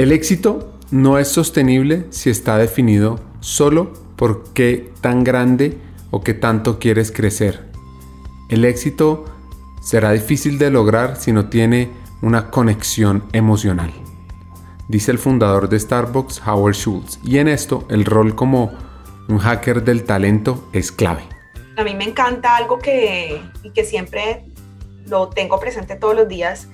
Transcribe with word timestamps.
El 0.00 0.12
éxito 0.12 0.72
no 0.90 1.18
es 1.18 1.28
sostenible 1.28 2.06
si 2.08 2.30
está 2.30 2.56
definido 2.56 3.20
solo 3.40 3.92
por 4.16 4.54
qué 4.54 4.90
tan 5.02 5.24
grande 5.24 5.76
o 6.10 6.22
qué 6.22 6.32
tanto 6.32 6.78
quieres 6.78 7.12
crecer. 7.12 7.66
El 8.48 8.64
éxito 8.64 9.26
será 9.82 10.12
difícil 10.12 10.56
de 10.56 10.70
lograr 10.70 11.16
si 11.16 11.32
no 11.32 11.50
tiene 11.50 11.90
una 12.22 12.50
conexión 12.50 13.24
emocional, 13.34 13.92
dice 14.88 15.10
el 15.10 15.18
fundador 15.18 15.68
de 15.68 15.78
Starbucks, 15.78 16.40
Howard 16.46 16.76
Schultz, 16.76 17.20
y 17.22 17.36
en 17.36 17.48
esto 17.48 17.84
el 17.90 18.06
rol 18.06 18.34
como 18.34 18.72
un 19.28 19.36
hacker 19.36 19.84
del 19.84 20.04
talento 20.04 20.66
es 20.72 20.90
clave. 20.92 21.24
A 21.76 21.84
mí 21.84 21.94
me 21.94 22.04
encanta 22.04 22.56
algo 22.56 22.78
que, 22.78 23.38
y 23.62 23.70
que 23.72 23.84
siempre 23.84 24.46
lo 25.04 25.28
tengo 25.28 25.60
presente 25.60 25.94
todos 25.94 26.16
los 26.16 26.26
días, 26.26 26.68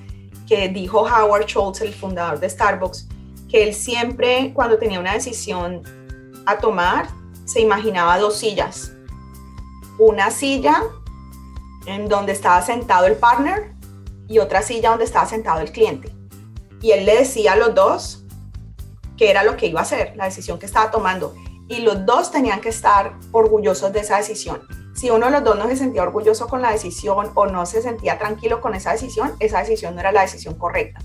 que 0.47 0.69
dijo 0.69 1.01
Howard 1.01 1.47
Schultz, 1.47 1.81
el 1.81 1.93
fundador 1.93 2.39
de 2.39 2.49
Starbucks, 2.49 3.09
que 3.49 3.63
él 3.63 3.75
siempre 3.75 4.53
cuando 4.55 4.79
tenía 4.79 5.01
una 5.01 5.13
decisión 5.13 5.83
a 6.47 6.59
tomar, 6.59 7.09
se 7.45 7.61
imaginaba 7.61 8.19
dos 8.19 8.37
sillas. 8.37 8.93
Una 9.99 10.31
silla 10.31 10.83
en 11.87 12.09
donde 12.09 12.33
estaba 12.33 12.61
sentado 12.63 13.07
el 13.07 13.17
partner 13.17 13.73
y 14.29 14.39
otra 14.39 14.63
silla 14.63 14.91
donde 14.91 15.05
estaba 15.05 15.27
sentado 15.27 15.61
el 15.61 15.71
cliente. 15.71 16.13
Y 16.83 16.91
él 16.91 17.07
le 17.07 17.19
decía 17.19 17.53
a 17.53 17.57
los 17.57 17.75
dos 17.75 18.25
qué 19.17 19.31
era 19.31 19.45
lo 19.45 19.57
que 19.57 19.67
iba 19.67 19.81
a 19.81 19.85
hacer, 19.85 20.15
la 20.17 20.25
decisión 20.25 20.59
que 20.59 20.67
estaba 20.67 20.91
tomando. 20.91 21.35
Y 21.69 21.81
los 21.81 22.05
dos 22.05 22.31
tenían 22.31 22.61
que 22.61 22.69
estar 22.69 23.15
orgullosos 23.33 23.93
de 23.93 24.01
esa 24.01 24.19
decisión. 24.19 24.61
Si 24.95 25.11
uno 25.11 25.27
de 25.27 25.33
los 25.33 25.45
dos 25.45 25.59
no 25.59 25.69
se 25.69 25.77
sentía 25.77 26.03
orgulloso 26.03 26.49
con 26.49 26.63
la 26.63 26.73
decisión 26.73 27.31
o 27.35 27.47
no 27.47 27.67
se 27.67 27.83
sentía 27.83 28.19
tranquilo 28.19 28.61
con 28.61 28.75
esa 28.75 28.93
decisión, 28.93 29.35
esa 29.41 29.61
decisión 29.61 29.95
no 29.95 30.01
era 30.01 30.13
la 30.13 30.23
decisión 30.23 30.55
correcta. 30.55 31.01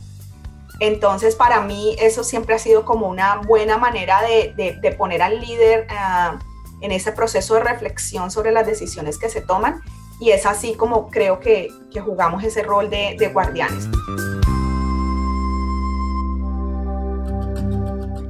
Entonces, 0.82 1.36
para 1.36 1.62
mí 1.62 1.96
eso 2.00 2.24
siempre 2.24 2.56
ha 2.56 2.58
sido 2.58 2.86
como 2.86 3.08
una 3.08 3.36
buena 3.36 3.78
manera 3.78 4.20
de, 4.24 4.96
poner 4.98 5.22
al 5.22 5.40
líder 5.40 5.86
ah, 5.92 6.40
en 6.82 6.92
ese 6.92 7.12
proceso 7.12 7.54
de 7.54 7.60
reflexión 7.60 8.32
sobre 8.32 8.52
las 8.52 8.66
decisiones 8.66 9.20
que 9.20 9.30
se 9.30 9.42
toman. 9.42 9.82
Y 10.20 10.32
es 10.32 10.48
así 10.48 10.74
como 10.74 11.12
creo 11.12 11.40
que, 11.40 11.70
jugamos 12.04 12.44
ese 12.44 12.64
rol 12.64 12.90
de, 12.90 13.16
de 13.20 13.28
guardianes. 13.28 13.88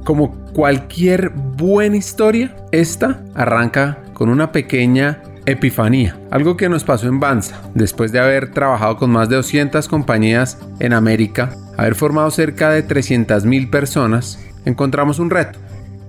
Como 0.04 0.34
cualquier 0.52 1.30
buena 1.30 1.96
historia, 1.96 2.54
esta 2.70 3.22
arranca 3.34 4.02
con 4.12 4.28
una 4.28 4.52
pequeña 4.52 5.22
epifanía, 5.46 6.16
algo 6.30 6.56
que 6.56 6.68
nos 6.68 6.84
pasó 6.84 7.08
en 7.08 7.20
Banza, 7.20 7.60
después 7.74 8.12
de 8.12 8.20
haber 8.20 8.50
trabajado 8.52 8.96
con 8.96 9.10
más 9.10 9.28
de 9.28 9.36
200 9.36 9.88
compañías 9.88 10.58
en 10.78 10.92
América, 10.92 11.56
haber 11.76 11.94
formado 11.94 12.30
cerca 12.30 12.70
de 12.70 12.86
300.000 12.86 13.70
personas, 13.70 14.38
encontramos 14.64 15.18
un 15.18 15.30
reto, 15.30 15.58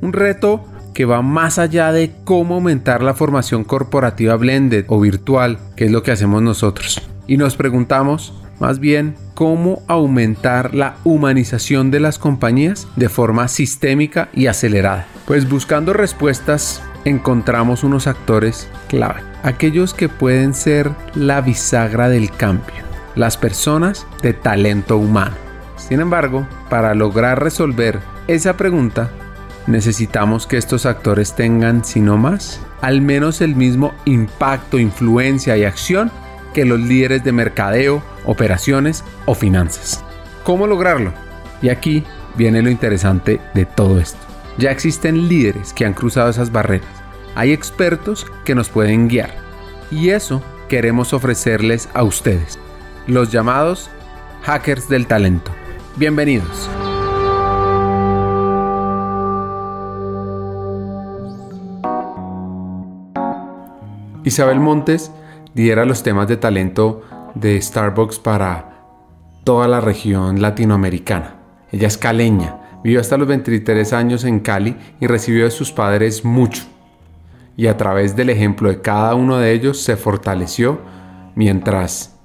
un 0.01 0.13
reto 0.13 0.65
que 0.93 1.05
va 1.05 1.21
más 1.21 1.57
allá 1.57 1.91
de 1.91 2.11
cómo 2.23 2.55
aumentar 2.55 3.01
la 3.01 3.13
formación 3.13 3.63
corporativa 3.63 4.35
blended 4.35 4.85
o 4.87 4.99
virtual, 4.99 5.57
que 5.75 5.85
es 5.85 5.91
lo 5.91 6.03
que 6.03 6.11
hacemos 6.11 6.41
nosotros. 6.41 7.01
Y 7.27 7.37
nos 7.37 7.55
preguntamos, 7.55 8.33
más 8.59 8.79
bien, 8.79 9.15
cómo 9.33 9.81
aumentar 9.87 10.75
la 10.75 10.95
humanización 11.03 11.89
de 11.89 11.99
las 11.99 12.19
compañías 12.19 12.87
de 12.95 13.09
forma 13.09 13.47
sistémica 13.47 14.29
y 14.33 14.47
acelerada. 14.47 15.07
Pues 15.25 15.49
buscando 15.49 15.93
respuestas 15.93 16.83
encontramos 17.05 17.83
unos 17.83 18.07
actores 18.07 18.67
clave, 18.87 19.21
aquellos 19.43 19.93
que 19.93 20.09
pueden 20.09 20.53
ser 20.53 20.91
la 21.15 21.41
bisagra 21.41 22.09
del 22.09 22.31
cambio, 22.31 22.83
las 23.15 23.37
personas 23.37 24.07
de 24.21 24.33
talento 24.33 24.97
humano. 24.97 25.35
Sin 25.77 25.99
embargo, 25.99 26.47
para 26.69 26.95
lograr 26.95 27.43
resolver 27.43 27.99
esa 28.27 28.55
pregunta, 28.55 29.09
necesitamos 29.67 30.47
que 30.47 30.57
estos 30.57 30.85
actores 30.85 31.35
tengan, 31.35 31.83
si 31.83 31.99
no 31.99 32.17
más, 32.17 32.61
al 32.81 33.01
menos 33.01 33.41
el 33.41 33.55
mismo 33.55 33.93
impacto, 34.05 34.79
influencia 34.79 35.57
y 35.57 35.65
acción 35.65 36.11
que 36.53 36.65
los 36.65 36.79
líderes 36.79 37.23
de 37.23 37.31
mercadeo, 37.31 38.03
operaciones 38.25 39.03
o 39.25 39.35
finanzas. 39.35 40.03
¿Cómo 40.43 40.67
lograrlo? 40.67 41.13
Y 41.61 41.69
aquí 41.69 42.03
viene 42.35 42.61
lo 42.61 42.69
interesante 42.69 43.39
de 43.53 43.65
todo 43.65 43.99
esto. 43.99 44.32
Ya 44.57 44.69
existen 44.69 45.27
líderes 45.27 45.73
que 45.73 45.85
han 45.85 45.93
cruzado 45.93 46.29
esas 46.29 46.51
barreras. 46.51 46.87
Hay 47.35 47.51
expertos 47.51 48.27
que 48.45 48.53
nos 48.53 48.69
pueden 48.69 49.07
guiar. 49.07 49.31
Y 49.89 50.09
eso 50.09 50.43
queremos 50.69 51.13
ofrecerles 51.13 51.89
a 51.93 52.03
ustedes, 52.03 52.59
los 53.07 53.31
llamados 53.31 53.89
hackers 54.43 54.87
del 54.89 55.07
talento. 55.07 55.51
Bienvenidos. 55.95 56.69
Isabel 64.23 64.59
Montes 64.59 65.11
lidera 65.55 65.85
los 65.85 66.03
temas 66.03 66.27
de 66.27 66.37
talento 66.37 67.01
de 67.35 67.59
Starbucks 67.61 68.19
para 68.19 68.85
toda 69.43 69.67
la 69.67 69.81
región 69.81 70.41
latinoamericana. 70.41 71.35
Ella 71.71 71.87
es 71.87 71.97
caleña, 71.97 72.62
Vivió 72.83 72.99
hasta 72.99 73.17
los 73.17 73.27
23 73.27 73.93
años 73.93 74.25
en 74.25 74.41
Cali 74.41 74.75
y 74.99 75.07
recibió 75.07 75.45
de 75.45 75.51
sus 75.51 75.71
padres 75.71 76.25
mucho. 76.25 76.63
Y 77.55 77.67
a 77.67 77.77
través 77.77 78.15
del 78.15 78.29
ejemplo 78.29 78.69
de 78.69 78.81
cada 78.81 79.15
uno 79.15 79.37
de 79.37 79.53
ellos 79.53 79.81
se 79.81 79.95
fortaleció 79.95 80.81
mientras... 81.33 82.19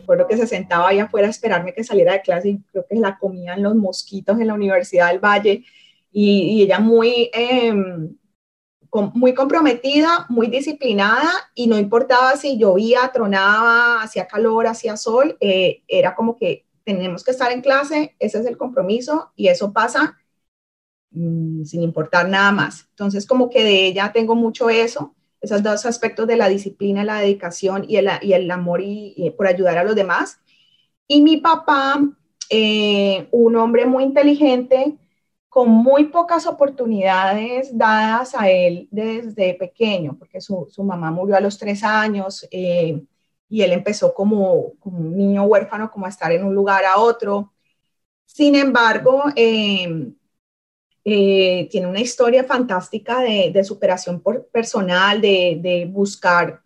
Recuerdo 0.00 0.26
que 0.26 0.38
se 0.38 0.46
sentaba 0.46 0.88
ahí 0.88 0.98
afuera 0.98 1.26
a 1.26 1.30
esperarme 1.30 1.74
que 1.74 1.84
saliera 1.84 2.14
de 2.14 2.22
clase 2.22 2.48
y 2.48 2.62
creo 2.72 2.86
que 2.88 2.96
la 2.96 3.18
comían 3.18 3.62
los 3.62 3.74
mosquitos 3.74 4.40
en 4.40 4.46
la 4.46 4.54
Universidad 4.54 5.08
del 5.08 5.18
Valle. 5.18 5.64
Y, 6.10 6.62
ella 6.62 6.78
muy, 6.78 7.30
em, 7.34 8.16
muy 9.12 9.34
comprometida, 9.34 10.24
muy 10.30 10.46
disciplinada 10.46 11.30
y 11.54 11.66
no 11.66 11.76
importaba 11.76 12.34
si 12.36 12.56
llovía, 12.58 13.10
tronaba, 13.12 14.02
hacía 14.02 14.26
calor, 14.26 14.66
hacía 14.66 14.96
sol, 14.96 15.36
eh, 15.40 15.82
era 15.86 16.14
como 16.14 16.34
que 16.34 16.64
tenemos 16.94 17.22
que 17.22 17.32
estar 17.32 17.52
en 17.52 17.60
clase, 17.60 18.16
ese 18.18 18.40
es 18.40 18.46
el 18.46 18.56
compromiso 18.56 19.32
y 19.36 19.48
eso 19.48 19.72
pasa 19.74 20.16
mm, 21.10 21.64
sin 21.64 21.82
importar 21.82 22.28
nada 22.28 22.50
más. 22.52 22.86
Entonces, 22.90 23.26
como 23.26 23.50
que 23.50 23.62
de 23.62 23.86
ella 23.86 24.10
tengo 24.12 24.34
mucho 24.34 24.70
eso, 24.70 25.14
esos 25.40 25.62
dos 25.62 25.84
aspectos 25.84 26.26
de 26.26 26.36
la 26.36 26.48
disciplina, 26.48 27.04
la 27.04 27.20
dedicación 27.20 27.84
y 27.86 27.96
el, 27.96 28.08
y 28.22 28.32
el 28.32 28.50
amor 28.50 28.80
y, 28.82 29.32
por 29.36 29.46
ayudar 29.46 29.76
a 29.78 29.84
los 29.84 29.94
demás. 29.94 30.40
Y 31.06 31.20
mi 31.22 31.36
papá, 31.36 32.00
eh, 32.50 33.28
un 33.32 33.56
hombre 33.56 33.86
muy 33.86 34.04
inteligente, 34.04 34.96
con 35.50 35.70
muy 35.70 36.04
pocas 36.06 36.46
oportunidades 36.46 37.76
dadas 37.76 38.34
a 38.34 38.50
él 38.50 38.88
desde 38.90 39.54
pequeño, 39.54 40.16
porque 40.18 40.40
su, 40.40 40.68
su 40.70 40.84
mamá 40.84 41.10
murió 41.10 41.36
a 41.36 41.40
los 41.40 41.58
tres 41.58 41.84
años. 41.84 42.46
Eh, 42.50 43.02
y 43.48 43.62
él 43.62 43.72
empezó 43.72 44.12
como, 44.14 44.74
un 44.84 45.16
niño 45.16 45.44
huérfano, 45.44 45.90
como 45.90 46.06
a 46.06 46.10
estar 46.10 46.30
en 46.32 46.44
un 46.44 46.54
lugar 46.54 46.84
a 46.84 46.98
otro. 46.98 47.52
Sin 48.26 48.54
embargo, 48.54 49.24
em, 49.36 50.14
eh, 51.04 51.68
tiene 51.70 51.86
una 51.86 52.00
historia 52.00 52.44
fantástica 52.44 53.20
de, 53.20 53.64
superación 53.64 54.22
personal, 54.52 55.20
de, 55.20 55.88
buscar 55.90 56.62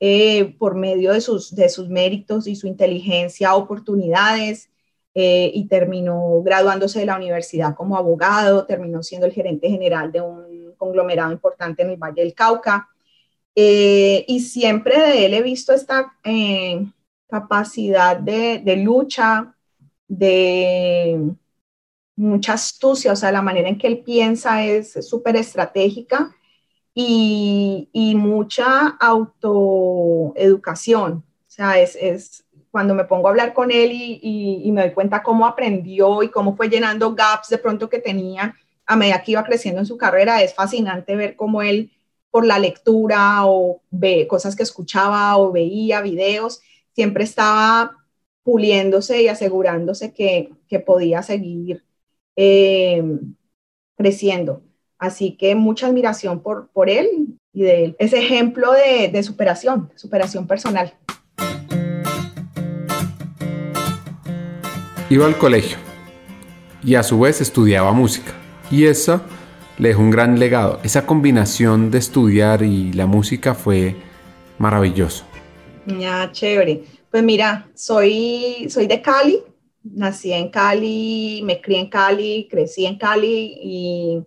eh, 0.00 0.54
por 0.58 0.74
medio 0.74 1.12
de 1.12 1.20
sus, 1.22 1.52
méritos 1.88 2.46
y 2.46 2.56
su 2.56 2.66
inteligencia 2.66 3.54
oportunidades. 3.54 4.70
Eh, 5.18 5.50
y 5.54 5.66
terminó 5.66 6.42
graduándose 6.42 6.98
de 6.98 7.06
la 7.06 7.16
universidad 7.16 7.74
como 7.74 7.96
abogado, 7.96 8.66
terminó 8.66 9.02
siendo 9.02 9.26
el 9.26 9.32
gerente 9.32 9.70
general 9.70 10.12
de 10.12 10.20
un 10.20 10.74
conglomerado 10.76 11.32
importante 11.32 11.82
en 11.82 11.90
el 11.90 11.96
Valle 11.96 12.22
del 12.22 12.34
Cauca. 12.34 12.90
Eh, 13.58 14.26
y 14.28 14.40
siempre 14.40 15.00
de 15.00 15.24
él 15.24 15.32
he 15.32 15.40
visto 15.40 15.72
esta 15.72 16.12
eh, 16.24 16.86
capacidad 17.26 18.18
de, 18.18 18.76
lucha, 18.76 19.54
de 20.06 21.18
mucha 22.16 22.52
astucia, 22.52 23.12
o 23.12 23.16
sea, 23.16 23.32
la 23.32 23.40
manera 23.40 23.70
en 23.70 23.78
que 23.78 23.86
él 23.86 24.00
piensa 24.00 24.62
es 24.62 24.92
súper 25.08 25.36
estratégica 25.36 26.36
y, 26.94 27.88
mucha 28.16 28.88
autoeducación. 29.00 31.12
O 31.14 31.24
sea, 31.46 31.80
es, 31.80 32.44
cuando 32.70 32.94
me 32.94 33.04
pongo 33.04 33.28
a 33.28 33.30
hablar 33.30 33.54
con 33.54 33.70
él 33.70 33.90
y, 33.92 34.20
y, 34.64 34.72
me 34.72 34.82
doy 34.82 34.92
cuenta 34.92 35.22
cómo 35.22 35.46
aprendió 35.46 36.22
y 36.22 36.28
cómo 36.28 36.56
fue 36.56 36.68
llenando 36.68 37.14
gaps 37.14 37.48
de 37.48 37.56
pronto 37.58 37.88
que 37.88 38.00
tenía 38.00 38.54
a 38.84 38.96
medida 38.96 39.22
que 39.22 39.32
iba 39.32 39.44
creciendo 39.44 39.80
en 39.80 39.86
su 39.86 39.96
carrera, 39.96 40.42
es 40.42 40.54
fascinante 40.54 41.16
ver 41.16 41.36
cómo 41.36 41.62
él 41.62 41.90
por 42.36 42.44
la 42.44 42.58
lectura 42.58 43.46
o 43.46 43.80
ve, 43.90 44.26
cosas 44.28 44.54
que 44.54 44.62
escuchaba 44.62 45.38
o 45.38 45.52
veía, 45.52 46.02
videos, 46.02 46.60
siempre 46.92 47.24
estaba 47.24 47.96
puliéndose 48.42 49.22
y 49.22 49.28
asegurándose 49.28 50.12
que, 50.12 50.52
podía 50.84 51.22
seguir 51.22 51.82
eh, 52.36 53.02
creciendo. 53.96 54.60
Así 54.98 55.38
que 55.38 55.54
mucha 55.54 55.86
admiración 55.86 56.42
por, 56.42 56.90
él 56.90 57.38
y 57.54 57.62
de 57.62 57.96
ese 57.98 58.18
ejemplo 58.18 58.70
de, 58.72 59.08
de 59.08 59.22
superación, 59.22 59.90
superación 59.96 60.46
personal. 60.46 60.92
Iba 65.08 65.24
al 65.24 65.38
colegio 65.38 65.78
y 66.84 66.96
a 66.96 67.02
su 67.02 67.18
vez 67.18 67.40
estudiaba 67.40 67.92
música. 67.92 68.34
Y 68.70 68.84
eso 68.84 69.22
le 69.78 69.88
dejó 69.88 70.02
un 70.02 70.10
gran 70.10 70.38
legado. 70.38 70.80
Esa 70.82 71.06
combinación 71.06 71.90
de 71.90 71.98
estudiar 71.98 72.62
y 72.62 72.92
la 72.92 73.06
música 73.06 73.54
fue 73.54 73.94
maravilloso. 74.58 75.24
Ya, 75.86 76.30
chévere. 76.32 76.82
Pues 77.10 77.22
mira, 77.22 77.68
soy, 77.74 78.66
soy 78.70 78.86
de 78.86 79.00
Cali, 79.00 79.40
nací 79.82 80.32
en 80.32 80.50
Cali, 80.50 81.42
me 81.44 81.60
crié 81.60 81.80
en 81.80 81.88
Cali, 81.88 82.48
crecí 82.50 82.86
en 82.86 82.98
Cali 82.98 83.58
y 83.62 84.22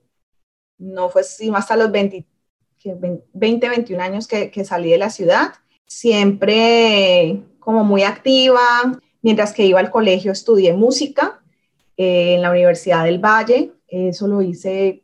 no 0.78 1.10
fue 1.10 1.24
sino 1.24 1.58
hasta 1.58 1.76
los 1.76 1.92
20, 1.92 2.26
20 3.34 3.70
21 3.70 4.02
años 4.02 4.28
que, 4.28 4.50
que 4.50 4.64
salí 4.64 4.92
de 4.92 4.98
la 4.98 5.10
ciudad. 5.10 5.54
Siempre 5.86 7.42
como 7.60 7.84
muy 7.84 8.04
activa, 8.04 8.62
mientras 9.22 9.54
que 9.54 9.66
iba 9.66 9.80
al 9.80 9.92
colegio 9.92 10.32
estudié 10.32 10.74
música 10.74 11.42
eh, 11.98 12.36
en 12.36 12.42
la 12.42 12.52
Universidad 12.52 13.04
del 13.04 13.20
Valle, 13.20 13.72
eso 13.88 14.28
lo 14.28 14.42
hice 14.42 15.04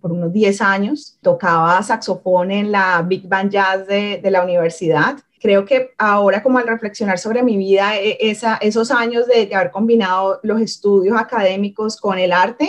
por 0.00 0.12
unos 0.12 0.32
10 0.32 0.60
años, 0.60 1.18
tocaba 1.22 1.82
saxofón 1.82 2.50
en 2.50 2.72
la 2.72 3.02
Big 3.02 3.26
Band 3.28 3.50
Jazz 3.50 3.86
de, 3.86 4.20
de 4.22 4.30
la 4.30 4.42
universidad 4.42 5.16
creo 5.44 5.66
que 5.66 5.90
ahora 5.98 6.42
como 6.42 6.56
al 6.56 6.66
reflexionar 6.66 7.18
sobre 7.18 7.42
mi 7.42 7.58
vida, 7.58 7.98
e, 7.98 8.16
esos 8.22 8.90
años 8.90 9.26
de, 9.26 9.54
haber 9.54 9.70
combinado 9.70 10.40
los 10.42 10.58
estudios 10.58 11.20
académicos 11.20 12.00
con 12.00 12.18
el 12.18 12.32
arte, 12.32 12.66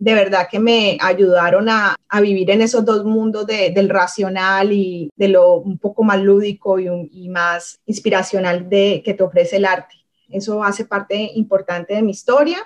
de 0.00 0.14
verdad 0.14 0.48
que 0.50 0.58
me 0.58 0.98
ayudaron 1.00 1.68
a, 1.68 1.94
a 2.08 2.20
vivir 2.20 2.50
en 2.50 2.60
esos 2.60 2.84
dos 2.84 3.04
mundos 3.04 3.46
de, 3.46 3.70
del 3.70 3.88
racional 3.88 4.72
y 4.72 5.12
de 5.14 5.28
lo 5.28 5.58
un 5.60 5.78
poco 5.78 6.02
más 6.02 6.20
lúdico 6.20 6.80
y, 6.80 6.88
y, 7.12 7.28
más 7.28 7.78
inspiracional 7.86 8.68
de, 8.68 9.00
que 9.04 9.14
te 9.14 9.22
ofrece 9.22 9.58
el 9.58 9.66
arte. 9.66 9.94
Eso 10.28 10.64
hace 10.64 10.86
parte 10.86 11.30
importante 11.36 11.94
de 11.94 12.02
mi 12.02 12.10
historia. 12.10 12.58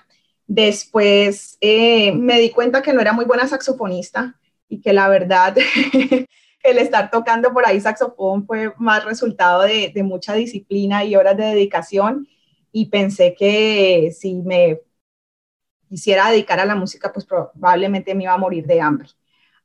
Después 0.54 1.56
eh, 1.62 2.12
me 2.12 2.38
di 2.38 2.50
cuenta 2.50 2.82
que 2.82 2.92
no 2.92 3.00
era 3.00 3.14
muy 3.14 3.24
buena 3.24 3.46
saxofonista 3.46 4.38
y 4.68 4.82
que 4.82 4.92
la 4.92 5.08
verdad 5.08 5.56
el 6.62 6.78
estar 6.78 7.10
tocando 7.10 7.54
por 7.54 7.66
ahí 7.66 7.80
saxofón 7.80 8.46
fue 8.46 8.74
más 8.76 9.02
resultado 9.02 9.62
de, 9.62 9.90
mucha 10.02 10.34
disciplina 10.34 11.06
y 11.06 11.16
horas 11.16 11.38
de 11.38 11.44
dedicación 11.44 12.28
y 12.70 12.90
pensé 12.90 13.34
que 13.34 14.14
si 14.14 14.34
me 14.34 14.80
quisiera 15.88 16.30
dedicar 16.30 16.60
a 16.60 16.66
la 16.66 16.74
música, 16.74 17.10
pues 17.14 17.24
probablemente 17.24 18.14
me 18.14 18.24
iba 18.24 18.34
a 18.34 18.36
morir 18.36 18.66
de 18.66 18.78
hambre. 18.78 19.08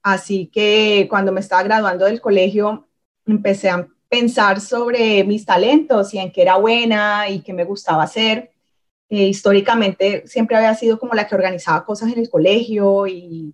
Así 0.01 0.47
que 0.47 1.07
cuando 1.09 1.33
me 1.33 1.41
estaba 1.41 1.63
graduando 1.63 2.05
del 2.05 2.21
colegio, 2.21 2.87
empecé 3.25 3.69
a 3.69 3.85
pensar 4.07 4.61
sobre 4.61 5.25
mis 5.25 5.45
talentos 5.45 6.13
y 6.13 6.19
en 6.19 6.31
qué 6.31 6.43
era 6.43 6.55
buena 6.55 7.27
y 7.27 7.41
qué 7.41 7.51
me 7.51 7.65
gustaba 7.65 8.03
hacer. 8.03 8.53
Eh, 9.09 9.27
históricamente 9.27 10.27
siempre 10.27 10.57
había 10.57 10.75
sido 10.75 10.99
como 10.99 11.13
la 11.13 11.27
que 11.27 11.35
organizaba 11.35 11.85
cosas 11.85 12.11
en 12.11 12.19
el 12.19 12.29
colegio 12.29 13.07
y, 13.07 13.53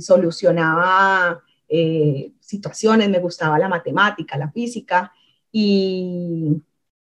solucionaba 0.00 1.40
eh, 1.68 2.32
situaciones, 2.40 3.08
me 3.08 3.20
gustaba 3.20 3.58
la 3.60 3.68
matemática, 3.68 4.36
la 4.36 4.50
física, 4.50 5.12
y, 5.52 6.60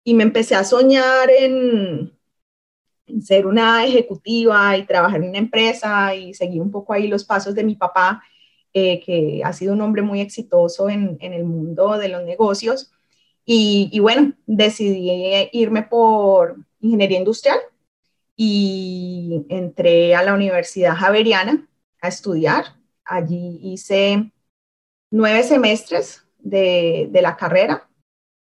y 0.04 0.14
me 0.14 0.24
empecé 0.24 0.56
a 0.56 0.66
soñar 0.66 1.30
en, 1.32 2.12
ser 3.22 3.48
una 3.48 3.86
ejecutiva 3.86 4.78
y 4.78 4.86
trabajar 4.86 5.22
en 5.22 5.30
una 5.30 5.38
empresa 5.38 6.14
y 6.16 6.34
seguir 6.34 6.62
un 6.62 6.72
poco 6.72 6.94
ahí 6.94 7.08
los 7.08 7.24
pasos 7.24 7.56
de 7.56 7.64
mi 7.64 7.76
papá, 7.76 8.24
eh, 8.74 9.00
que 9.02 9.42
ha 9.44 9.54
sido 9.54 9.74
un 9.74 9.82
hombre 9.82 10.02
muy 10.02 10.22
exitoso 10.22 10.90
en, 10.90 11.18
en 11.22 11.34
el 11.34 11.44
mundo 11.44 11.98
de 11.98 12.10
los 12.10 12.24
negocios. 12.24 12.92
Y, 13.46 13.90
y, 13.92 14.00
bueno, 14.00 14.34
decidí 14.46 15.10
irme 15.54 15.84
por 15.84 16.58
ingeniería 16.80 17.20
industrial 17.20 17.60
y 18.36 19.46
entré 19.50 20.16
a 20.16 20.24
la 20.24 20.34
Universidad 20.34 20.96
Javeriana 20.96 21.68
a 22.02 22.08
estudiar. 22.08 22.76
Allí 23.04 23.60
hice 23.62 24.32
nueve 25.12 25.44
semestres 25.44 26.24
de, 26.38 27.10
la 27.22 27.36
carrera. 27.36 27.90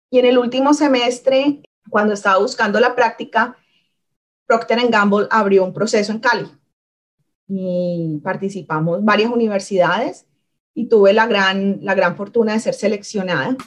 Y 0.10 0.20
en 0.20 0.26
el 0.26 0.38
último 0.38 0.74
semestre, 0.74 1.62
cuando 1.90 2.14
estaba 2.14 2.40
buscando 2.40 2.80
la 2.80 2.96
práctica, 2.96 3.58
Procter 4.46 4.80
Gamble 4.90 5.28
abrió 5.30 5.64
un 5.64 5.74
proceso 5.74 6.12
en 6.12 6.20
Cali 6.20 6.50
y 7.48 8.20
participamos 8.24 9.04
varias 9.04 9.32
universidades 9.32 10.26
y 10.74 10.88
tuve 10.88 11.12
la 11.14 11.28
gran, 11.28 11.80
la 11.82 11.96
gran 11.96 12.16
fortuna 12.16 12.54
de 12.54 12.60
ser 12.60 12.74
seleccionada. 12.74 13.58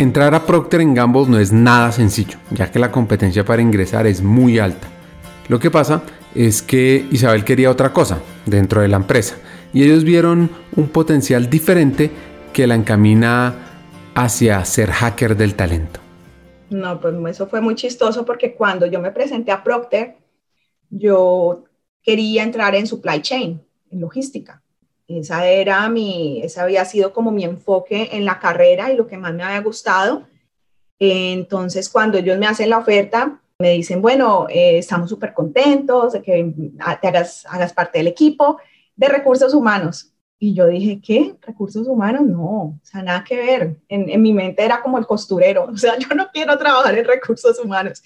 Entrar 0.00 0.32
a 0.32 0.46
Procter 0.46 0.80
Gamble 0.94 1.26
no 1.26 1.40
es 1.40 1.52
nada 1.52 1.90
sencillo, 1.90 2.38
ya 2.52 2.70
que 2.70 2.78
la 2.78 2.92
competencia 2.92 3.44
para 3.44 3.62
ingresar 3.62 4.06
es 4.06 4.22
muy 4.22 4.60
alta. 4.60 4.86
Lo 5.48 5.58
que 5.58 5.72
pasa 5.72 6.02
es 6.36 6.62
que 6.62 7.04
Isabel 7.10 7.44
quería 7.44 7.68
otra 7.68 7.92
cosa 7.92 8.20
dentro 8.46 8.80
de 8.80 8.86
la 8.86 8.98
empresa 8.98 9.34
y 9.72 9.82
ellos 9.82 10.04
vieron 10.04 10.50
un 10.76 10.88
potencial 10.88 11.50
diferente 11.50 12.12
que 12.52 12.68
la 12.68 12.76
encamina 12.76 13.54
hacia 14.14 14.64
ser 14.64 14.92
hacker 14.92 15.36
del 15.36 15.56
talento. 15.56 15.98
No, 16.70 17.00
pues 17.00 17.16
eso 17.30 17.48
fue 17.48 17.60
muy 17.60 17.74
chistoso 17.74 18.24
porque 18.24 18.54
cuando 18.54 18.86
yo 18.86 19.00
me 19.00 19.10
presenté 19.10 19.50
a 19.50 19.64
Procter, 19.64 20.14
yo 20.90 21.64
quería 22.04 22.44
entrar 22.44 22.76
en 22.76 22.86
supply 22.86 23.20
chain, 23.20 23.60
en 23.90 24.00
logística. 24.00 24.62
Esa 25.08 25.46
era 25.48 25.88
mi, 25.88 26.42
esa 26.42 26.64
había 26.64 26.84
sido 26.84 27.14
como 27.14 27.30
mi 27.30 27.42
enfoque 27.42 28.10
en 28.12 28.26
la 28.26 28.38
carrera 28.38 28.92
y 28.92 28.96
lo 28.96 29.06
que 29.06 29.16
más 29.16 29.32
me 29.32 29.42
había 29.42 29.62
gustado. 29.62 30.24
Entonces, 30.98 31.88
cuando 31.88 32.18
ellos 32.18 32.38
me 32.38 32.46
hacen 32.46 32.68
la 32.68 32.78
oferta, 32.78 33.40
me 33.58 33.70
dicen, 33.70 34.02
bueno, 34.02 34.46
eh, 34.50 34.78
estamos 34.78 35.08
súper 35.08 35.32
contentos 35.32 36.12
de 36.12 36.22
que 36.22 36.52
te 37.00 37.08
hagas, 37.08 37.46
hagas 37.46 37.72
parte 37.72 37.98
del 37.98 38.08
equipo 38.08 38.58
de 38.94 39.08
recursos 39.08 39.54
humanos. 39.54 40.12
Y 40.38 40.54
yo 40.54 40.66
dije, 40.66 41.00
¿qué? 41.00 41.34
¿Recursos 41.40 41.88
humanos? 41.88 42.22
No, 42.22 42.40
o 42.40 42.80
sea, 42.82 43.02
nada 43.02 43.24
que 43.24 43.36
ver. 43.36 43.76
En, 43.88 44.10
en, 44.10 44.22
mi 44.22 44.34
mente 44.34 44.62
era 44.62 44.82
como 44.82 44.98
el 44.98 45.06
costurero, 45.06 45.64
o 45.72 45.76
sea, 45.76 45.98
yo 45.98 46.14
no 46.14 46.28
quiero 46.32 46.56
trabajar 46.58 46.96
en 46.98 47.06
recursos 47.06 47.58
humanos. 47.58 48.02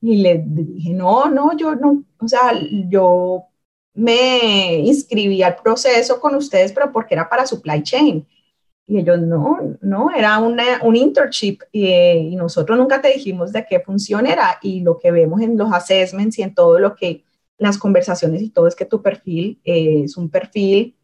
Y 0.00 0.16
le 0.22 0.42
dije, 0.46 0.94
no, 0.94 1.28
no, 1.28 1.56
yo 1.56 1.74
no, 1.74 2.04
o 2.18 2.28
sea, 2.28 2.52
yo 2.88 3.44
me 3.98 4.76
inscribí 4.76 5.42
al 5.42 5.56
proceso 5.56 6.20
con 6.20 6.36
ustedes, 6.36 6.72
pero 6.72 6.92
porque 6.92 7.14
era 7.14 7.28
para 7.28 7.46
supply 7.46 7.82
chain. 7.82 8.24
Y 8.86 8.98
ellos, 8.98 9.20
no, 9.20 9.76
no, 9.80 10.10
era 10.12 10.38
una, 10.38 10.80
un 10.82 10.94
internship 10.94 11.58
y, 11.72 12.36
nosotros 12.36 12.78
nunca 12.78 13.02
te 13.02 13.12
dijimos 13.12 13.52
de 13.52 13.66
qué 13.68 13.80
función 13.80 14.26
era 14.26 14.58
y 14.62 14.80
lo 14.80 14.98
que 14.98 15.10
vemos 15.10 15.40
en 15.40 15.58
los 15.58 15.72
assessments 15.72 16.38
y 16.38 16.42
en 16.42 16.54
todo 16.54 16.78
lo 16.78 16.94
que, 16.94 17.24
las 17.58 17.76
conversaciones 17.76 18.40
y 18.40 18.50
todo 18.50 18.68
es 18.68 18.76
que 18.76 18.84
tu 18.84 19.02
perfil 19.02 19.60
es 19.64 20.16
un 20.16 20.30
perfil 20.30 20.94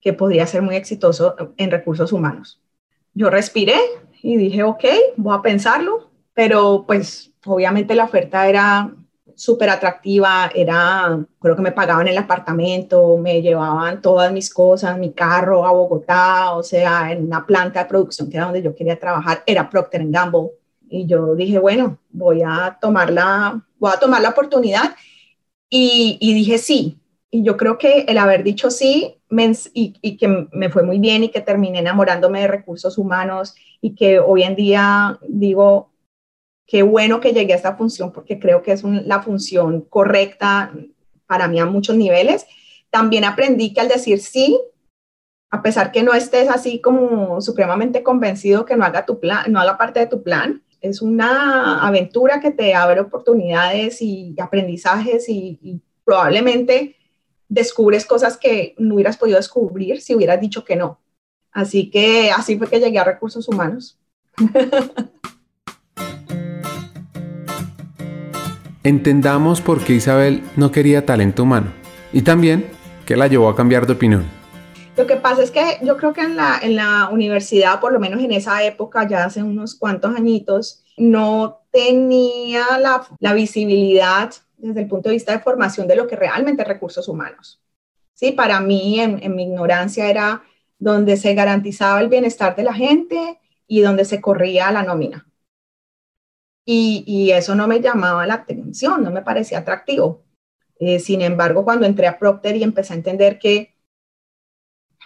que 0.00 0.12
podría 0.12 0.44
ser 0.48 0.60
muy 0.60 0.74
exitoso 0.74 1.36
en 1.56 1.70
recursos 1.70 2.12
humanos. 2.12 2.60
Yo 3.14 3.30
respiré 3.30 3.76
y 4.20 4.36
dije, 4.36 4.64
ok, 4.64 4.84
voy 5.16 5.36
a 5.38 5.42
pensarlo, 5.42 6.10
pero 6.34 6.84
pues 6.88 7.32
obviamente 7.46 7.94
la 7.94 8.04
oferta 8.04 8.48
era 8.48 8.92
súper 9.36 9.70
atractiva, 9.70 10.50
era, 10.54 11.18
creo 11.40 11.56
que 11.56 11.62
me 11.62 11.72
pagaban 11.72 12.08
el 12.08 12.18
apartamento, 12.18 13.16
me 13.18 13.42
llevaban 13.42 14.02
todas 14.02 14.32
mis 14.32 14.52
cosas, 14.52 14.98
mi 14.98 15.12
carro 15.12 15.66
a 15.66 15.72
Bogotá, 15.72 16.52
o 16.52 16.62
sea, 16.62 17.12
en 17.12 17.24
una 17.24 17.46
planta 17.46 17.82
de 17.82 17.88
producción 17.88 18.30
que 18.30 18.36
era 18.36 18.46
donde 18.46 18.62
yo 18.62 18.74
quería 18.74 18.98
trabajar, 18.98 19.42
era 19.46 19.68
Procter 19.68 20.02
Gamble. 20.06 20.50
Y 20.88 21.06
yo 21.06 21.34
dije, 21.34 21.58
bueno, 21.58 21.98
voy 22.10 22.42
a 22.42 22.76
tomar 22.80 23.10
la, 23.10 23.62
voy 23.78 23.90
a 23.92 23.98
tomar 23.98 24.20
la 24.20 24.30
oportunidad 24.30 24.94
y, 25.70 26.18
y 26.20 26.34
dije 26.34 26.58
sí. 26.58 26.98
Y 27.30 27.42
yo 27.42 27.56
creo 27.56 27.78
que 27.78 28.00
el 28.08 28.18
haber 28.18 28.44
dicho 28.44 28.70
sí 28.70 29.16
y, 29.72 29.94
y 30.02 30.16
que 30.16 30.48
me 30.52 30.68
fue 30.68 30.82
muy 30.82 30.98
bien 30.98 31.24
y 31.24 31.28
que 31.30 31.40
terminé 31.40 31.78
enamorándome 31.78 32.40
de 32.40 32.48
recursos 32.48 32.98
humanos 32.98 33.54
y 33.80 33.94
que 33.94 34.20
hoy 34.20 34.42
en 34.42 34.54
día 34.54 35.18
digo, 35.26 35.91
qué 36.66 36.82
bueno 36.82 37.20
que 37.20 37.32
llegué 37.32 37.52
a 37.52 37.56
esta 37.56 37.76
función 37.76 38.12
porque 38.12 38.38
creo 38.38 38.62
que 38.62 38.72
es 38.72 38.82
la 38.84 39.22
función 39.22 39.82
correcta 39.82 40.72
para 41.26 41.48
mí 41.48 41.58
a 41.58 41.66
muchos 41.66 41.96
niveles. 41.96 42.46
También 42.90 43.24
aprendí 43.24 43.72
que 43.72 43.80
al 43.80 43.88
decir 43.88 44.20
sí, 44.20 44.60
a 45.50 45.62
pesar 45.62 45.92
que 45.92 46.02
no 46.02 46.14
estés 46.14 46.48
así 46.48 46.80
como 46.80 47.40
supremamente 47.40 48.02
convencido 48.02 48.64
que 48.64 48.76
no 48.76 48.84
haga 48.84 49.06
tu 49.06 49.20
plan, 49.20 49.50
no 49.52 49.60
haga 49.60 49.76
parte 49.76 50.00
de 50.00 50.06
tu 50.06 50.22
plan, 50.22 50.62
es 50.80 51.00
una 51.00 51.86
aventura 51.86 52.40
que 52.40 52.50
te 52.50 52.74
abre 52.74 53.00
oportunidades 53.00 54.02
y 54.02 54.34
aprendizajes 54.38 55.28
y, 55.28 55.58
y 55.62 55.80
probablemente 56.04 56.96
descubres 57.48 58.06
cosas 58.06 58.36
que 58.36 58.74
no 58.78 58.94
hubieras 58.94 59.16
podido 59.16 59.36
descubrir 59.36 60.00
si 60.00 60.14
hubieras 60.14 60.40
dicho 60.40 60.64
que 60.64 60.74
no. 60.74 60.98
Así 61.52 61.90
que 61.90 62.30
así 62.30 62.56
fue 62.56 62.68
que 62.68 62.80
llegué 62.80 62.98
a 62.98 63.04
recursos 63.04 63.46
humanos. 63.46 63.98
Entendamos 68.84 69.60
por 69.60 69.84
qué 69.84 69.92
Isabel 69.92 70.42
no 70.56 70.72
quería 70.72 71.06
talento 71.06 71.44
humano 71.44 71.72
y 72.12 72.22
también 72.22 72.66
qué 73.06 73.14
la 73.14 73.28
llevó 73.28 73.48
a 73.48 73.54
cambiar 73.54 73.86
de 73.86 73.92
opinión. 73.92 74.24
Lo 74.96 75.06
que 75.06 75.14
pasa 75.14 75.44
es 75.44 75.52
que 75.52 75.78
yo 75.82 75.96
creo 75.96 76.12
que 76.12 76.22
en 76.22 76.34
la, 76.34 77.08
universidad, 77.12 77.78
por 77.78 77.92
lo 77.92 78.00
menos 78.00 78.20
en 78.20 78.32
esa 78.32 78.64
época, 78.64 79.06
ya 79.06 79.24
hace 79.24 79.40
unos 79.44 79.76
cuantos 79.76 80.16
añitos, 80.16 80.82
no 80.96 81.60
tenía 81.70 82.64
la, 82.80 83.32
visibilidad 83.34 84.32
desde 84.56 84.80
el 84.80 84.88
punto 84.88 85.10
de 85.10 85.14
vista 85.14 85.30
de 85.30 85.38
formación 85.38 85.86
de 85.86 85.94
lo 85.94 86.08
que 86.08 86.16
realmente 86.16 86.64
recursos 86.64 87.06
humanos. 87.06 87.60
Sí, 88.14 88.32
para 88.32 88.60
mí, 88.60 88.98
en 88.98 89.36
mi 89.36 89.44
ignorancia, 89.44 90.10
era 90.10 90.42
donde 90.80 91.16
se 91.16 91.34
garantizaba 91.34 92.00
el 92.00 92.08
bienestar 92.08 92.56
de 92.56 92.64
la 92.64 92.74
gente 92.74 93.38
y 93.68 93.80
donde 93.80 94.04
se 94.04 94.20
corría 94.20 94.72
la 94.72 94.82
nómina. 94.82 95.24
Y, 96.64 97.30
eso 97.32 97.54
no 97.54 97.66
me 97.66 97.80
llamaba 97.80 98.26
la 98.26 98.34
atención, 98.34 99.02
no 99.02 99.10
me 99.10 99.22
parecía 99.22 99.58
atractivo. 99.58 100.24
Eh, 100.78 100.98
sin 101.00 101.22
embargo, 101.22 101.64
cuando 101.64 101.86
entré 101.86 102.06
a 102.06 102.18
Procter 102.18 102.56
y 102.56 102.62
empecé 102.62 102.92
a 102.92 102.96
entender 102.96 103.38
que 103.38 103.74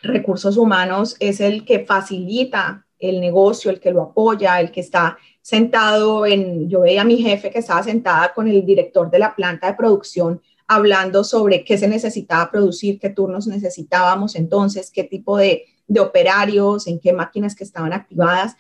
recursos 0.03 0.57
humanos 0.57 1.17
es 1.21 1.41
el 1.41 1.65
que 1.65 1.85
facilita 1.85 2.87
el 2.99 3.21
negocio, 3.21 3.71
el 3.71 3.81
que 3.81 3.91
lo 3.91 4.03
apoya, 4.03 4.61
el 4.61 4.71
que 4.71 4.81
está 4.81 5.19
sentado 5.43 6.27
en, 6.27 6.69
yo 6.69 6.81
veía 6.81 7.03
a 7.03 7.05
mi 7.05 7.19
jefe 7.19 7.51
que 7.51 7.59
estaba 7.61 7.83
sentada 7.83 8.33
con 8.35 8.49
el 8.49 8.65
director 8.65 9.11
de 9.11 9.19
la 9.19 9.35
planta 9.35 9.69
de 9.69 9.75
producción 9.75 10.41
hablando 10.67 11.23
sobre 11.25 11.65
qué 11.65 11.79
se 11.79 11.89
necesitaba 11.89 12.51
producir, 12.51 12.99
qué 12.99 13.11
turnos 13.11 13.47
necesitábamos 13.47 14.35
entonces, 14.35 14.91
qué 14.91 15.05
tipo 15.05 15.37
de, 15.37 15.65
de 15.87 16.01
operarios, 16.01 16.87
en 16.87 16.99
qué 16.99 17.13
máquinas 17.13 17.55
que 17.55 17.65
estaban 17.65 17.93
activadas. 17.93 18.57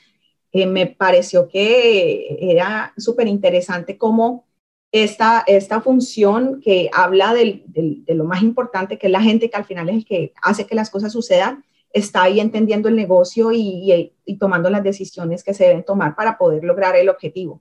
Eh, 0.56 0.64
me 0.66 0.86
pareció 0.86 1.48
que 1.48 2.38
era 2.40 2.94
súper 2.96 3.28
interesante 3.28 3.98
cómo 3.98 4.46
esta, 4.90 5.44
esta 5.46 5.82
función 5.82 6.62
que 6.62 6.88
habla 6.94 7.34
de 7.34 7.62
lo 8.08 8.24
más 8.24 8.42
importante, 8.42 8.96
que 8.96 9.08
es 9.08 9.12
la 9.12 9.20
gente 9.20 9.50
que 9.50 9.56
al 9.56 9.66
final 9.66 9.90
es 9.90 9.96
el 9.96 10.04
que 10.06 10.32
hace 10.42 10.66
que 10.66 10.74
las 10.74 10.88
cosas 10.88 11.12
sucedan, 11.12 11.62
está 11.92 12.22
ahí 12.22 12.40
entendiendo 12.40 12.88
el 12.88 12.96
negocio 12.96 13.52
y, 13.52 14.12
tomando 14.38 14.70
las 14.70 14.82
decisiones 14.82 15.44
que 15.44 15.52
se 15.52 15.64
deben 15.64 15.84
tomar 15.84 16.16
para 16.16 16.38
poder 16.38 16.64
lograr 16.64 16.96
el 16.96 17.10
objetivo. 17.10 17.60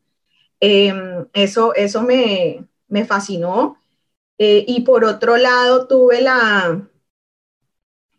Em, 0.61 1.25
eso 1.33 1.73
eso 1.75 2.01
me, 2.03 2.65
fascinó. 3.05 3.77
Eh, 4.37 4.63
y 4.67 4.81
por 4.81 5.03
otro 5.05 5.37
lado, 5.37 5.87
tuve 5.87 6.21
la, 6.21 6.87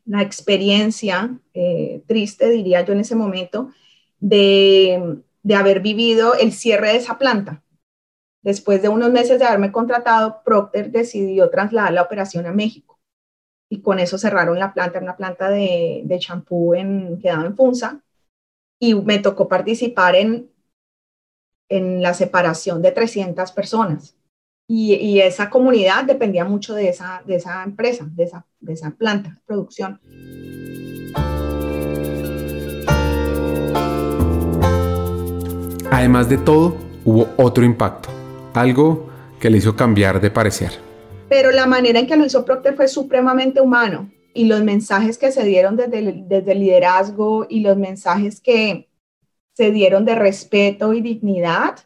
la 0.04 0.22
experiencia 0.22 1.38
eh, 1.54 2.02
triste, 2.06 2.50
diría 2.50 2.84
yo 2.84 2.92
en 2.92 3.00
ese 3.00 3.16
momento, 3.16 3.70
de, 4.20 5.18
de 5.42 5.54
haber 5.54 5.80
vivido 5.80 6.34
el 6.34 6.52
cierre 6.52 6.92
de 6.92 6.96
esa 6.96 7.18
planta 7.18 7.62
Después 8.46 8.80
de 8.80 8.88
unos 8.88 9.10
meses 9.10 9.40
de 9.40 9.44
haberme 9.44 9.72
contratado, 9.72 10.40
Procter 10.44 10.92
decidió 10.92 11.50
trasladar 11.50 11.92
la 11.92 12.02
operación 12.02 12.46
a 12.46 12.52
México. 12.52 13.00
Y 13.68 13.80
con 13.80 13.98
eso 13.98 14.18
cerraron 14.18 14.60
la 14.60 14.72
planta, 14.72 15.00
una 15.00 15.16
planta 15.16 15.50
de, 15.50 16.02
de 16.04 16.18
champú 16.20 16.72
en, 16.72 17.18
quedaba 17.20 17.44
en 17.44 17.56
Funza. 17.56 18.04
Y 18.78 18.94
me 18.94 19.18
tocó 19.18 19.48
participar 19.48 20.14
en, 20.14 20.48
en 21.68 22.00
la 22.00 22.14
separación 22.14 22.82
de 22.82 22.92
300 22.92 23.50
personas. 23.50 24.16
Y, 24.68 24.94
y, 24.94 25.20
esa 25.20 25.50
comunidad 25.50 26.04
dependía 26.04 26.44
mucho 26.44 26.74
de 26.74 26.90
esa, 26.90 27.24
de 27.26 27.34
esa 27.34 27.64
empresa, 27.64 28.06
de 28.12 28.22
esa, 28.22 28.46
de 28.60 28.74
esa 28.74 28.92
planta 28.92 29.42
producción. 29.44 30.00
Además 35.90 36.28
de 36.28 36.38
todo, 36.38 36.76
hubo 37.04 37.28
otro 37.36 37.64
impacto 37.64 38.08
algo 38.54 39.08
que 39.38 39.50
le 39.50 39.58
hizo 39.58 39.76
cambiar 39.76 40.20
de 40.20 40.30
parecer. 40.30 40.72
Pero 41.28 41.50
la 41.50 41.66
manera 41.66 41.98
en 41.98 42.06
que 42.06 42.16
lo 42.16 42.24
hizo 42.24 42.44
Procter 42.44 42.74
fue 42.74 42.88
supremamente 42.88 43.60
humano 43.60 44.10
y 44.32 44.46
los 44.46 44.62
mensajes 44.62 45.18
que 45.18 45.32
se 45.32 45.44
dieron 45.44 45.76
desde 45.76 45.98
el, 45.98 46.28
desde 46.28 46.54
liderazgo 46.54 47.46
y 47.48 47.60
los 47.60 47.76
mensajes 47.76 48.40
que 48.40 48.88
se 49.54 49.70
dieron 49.70 50.04
de 50.04 50.14
respeto 50.14 50.92
y 50.92 51.00
dignidad 51.00 51.78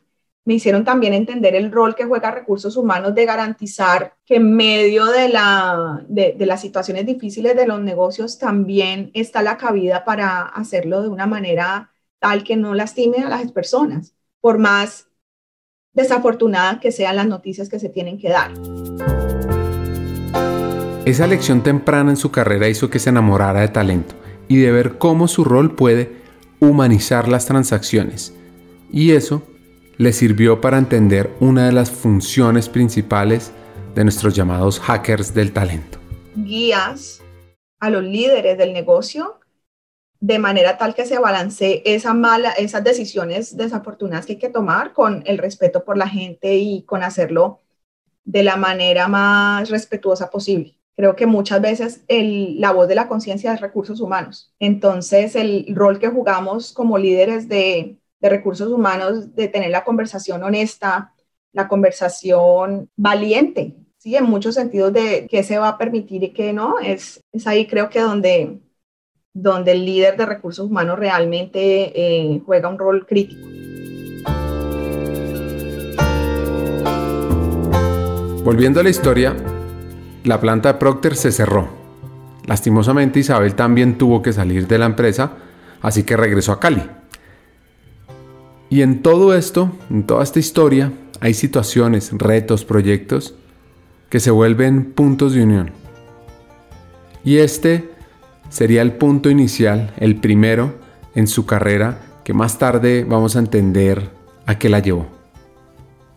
me 0.44 0.54
hicieron 0.54 0.84
también 0.84 1.12
entender 1.12 1.54
el 1.54 1.70
rol 1.70 1.94
que 1.94 2.06
juega 2.06 2.30
recursos 2.30 2.76
humanos 2.76 3.14
de 3.14 3.26
garantizar 3.26 4.14
que 4.24 4.36
en 4.36 4.56
medio 4.56 5.06
de, 5.06 5.28
la, 5.28 6.04
de, 6.08 6.34
las 6.40 6.60
situaciones 6.60 7.06
difíciles 7.06 7.54
de 7.54 7.66
los 7.66 7.80
negocios 7.80 8.38
también 8.38 9.10
está 9.14 9.42
la 9.42 9.56
cabida 9.58 10.04
para 10.04 10.42
hacerlo 10.42 11.02
de 11.02 11.08
una 11.08 11.26
manera 11.26 11.89
tal 12.20 12.44
que 12.44 12.56
no 12.56 12.74
lastime 12.74 13.18
a 13.24 13.28
las 13.28 13.50
personas, 13.50 14.14
por 14.40 14.58
más 14.58 15.08
desafortunada 15.92 16.78
que 16.78 16.92
sean 16.92 17.16
las 17.16 17.26
noticias 17.26 17.68
que 17.68 17.80
se 17.80 17.88
tienen 17.88 18.18
que 18.18 18.28
dar. 18.28 18.52
Esa 21.04 21.26
lección 21.26 21.62
temprana 21.62 22.10
en 22.10 22.16
su 22.16 22.30
carrera 22.30 22.68
hizo 22.68 22.90
que 22.90 22.98
se 22.98 23.10
enamorara 23.10 23.62
de 23.62 23.68
talento 23.68 24.14
y 24.48 24.58
de 24.58 24.70
ver 24.70 24.98
cómo 24.98 25.26
su 25.26 25.44
rol 25.44 25.74
puede 25.74 26.20
humanizar 26.60 27.26
las 27.26 27.46
transacciones. 27.46 28.34
Y 28.92 29.12
eso 29.12 29.42
le 29.96 30.12
sirvió 30.12 30.60
para 30.60 30.78
entender 30.78 31.34
una 31.40 31.66
de 31.66 31.72
las 31.72 31.90
funciones 31.90 32.68
principales 32.68 33.52
de 33.94 34.04
nuestros 34.04 34.34
llamados 34.34 34.78
hackers 34.78 35.34
del 35.34 35.52
talento. 35.52 35.98
Guías 36.36 37.22
a 37.80 37.90
los 37.90 38.04
líderes 38.04 38.58
del 38.58 38.72
negocio 38.72 39.39
de 40.20 40.38
manera 40.38 40.76
tal 40.78 40.94
que 40.94 41.06
se 41.06 41.18
balancee 41.18 41.82
esa 41.86 42.14
mala, 42.14 42.52
esas 42.52 42.84
decisiones 42.84 43.56
desafortunadas 43.56 44.26
que 44.26 44.32
hay 44.32 44.38
que 44.38 44.50
tomar 44.50 44.92
con 44.92 45.22
el 45.26 45.38
respeto 45.38 45.84
por 45.84 45.96
la 45.96 46.08
gente 46.08 46.56
y 46.56 46.82
con 46.82 47.02
hacerlo 47.02 47.60
de 48.24 48.42
la 48.42 48.56
manera 48.56 49.08
más 49.08 49.70
respetuosa 49.70 50.30
posible. 50.30 50.76
Creo 50.94 51.16
que 51.16 51.26
muchas 51.26 51.62
veces 51.62 52.04
el, 52.08 52.60
la 52.60 52.72
voz 52.72 52.86
de 52.86 52.94
la 52.94 53.08
conciencia 53.08 53.54
es 53.54 53.60
recursos 53.60 54.00
humanos. 54.02 54.52
Entonces, 54.58 55.34
el 55.34 55.66
rol 55.74 55.98
que 55.98 56.08
jugamos 56.08 56.72
como 56.74 56.98
líderes 56.98 57.48
de, 57.48 57.98
de 58.20 58.28
recursos 58.28 58.68
humanos, 58.70 59.34
de 59.34 59.48
tener 59.48 59.70
la 59.70 59.84
conversación 59.84 60.42
honesta, 60.42 61.14
la 61.52 61.68
conversación 61.68 62.90
valiente, 62.96 63.76
¿sí? 63.96 64.16
En 64.16 64.24
muchos 64.24 64.54
sentidos 64.54 64.92
de 64.92 65.26
qué 65.30 65.42
se 65.42 65.58
va 65.58 65.68
a 65.68 65.78
permitir 65.78 66.22
y 66.22 66.32
qué 66.32 66.52
no, 66.52 66.78
es, 66.78 67.22
es 67.32 67.46
ahí 67.46 67.66
creo 67.66 67.88
que 67.88 68.00
donde 68.00 68.60
donde 69.32 69.72
el 69.72 69.86
líder 69.86 70.16
de 70.16 70.26
recursos 70.26 70.66
humanos 70.66 70.98
realmente 70.98 71.92
eh, 71.94 72.42
juega 72.44 72.68
un 72.68 72.78
rol 72.78 73.06
crítico. 73.06 73.46
Volviendo 78.44 78.80
a 78.80 78.82
la 78.82 78.90
historia, 78.90 79.36
la 80.24 80.40
planta 80.40 80.72
de 80.72 80.78
Procter 80.78 81.14
se 81.14 81.30
cerró. 81.30 81.68
Lastimosamente 82.46 83.20
Isabel 83.20 83.54
también 83.54 83.98
tuvo 83.98 84.22
que 84.22 84.32
salir 84.32 84.66
de 84.66 84.78
la 84.78 84.86
empresa, 84.86 85.34
así 85.82 86.02
que 86.02 86.16
regresó 86.16 86.52
a 86.52 86.58
Cali. 86.58 86.82
Y 88.68 88.82
en 88.82 89.02
todo 89.02 89.34
esto, 89.34 89.70
en 89.90 90.04
toda 90.04 90.24
esta 90.24 90.38
historia, 90.38 90.92
hay 91.20 91.34
situaciones, 91.34 92.10
retos, 92.12 92.64
proyectos 92.64 93.34
que 94.08 94.20
se 94.20 94.30
vuelven 94.30 94.92
puntos 94.92 95.34
de 95.34 95.44
unión. 95.44 95.72
Y 97.22 97.36
este 97.36 97.90
sería 98.50 98.82
el 98.82 98.92
punto 98.92 99.30
inicial, 99.30 99.94
el 99.98 100.20
primero 100.20 100.74
en 101.14 101.26
su 101.26 101.46
carrera, 101.46 101.98
que 102.24 102.34
más 102.34 102.58
tarde 102.58 103.04
vamos 103.04 103.36
a 103.36 103.38
entender 103.38 104.10
a 104.44 104.58
qué 104.58 104.68
la 104.68 104.80
llevó. 104.80 105.06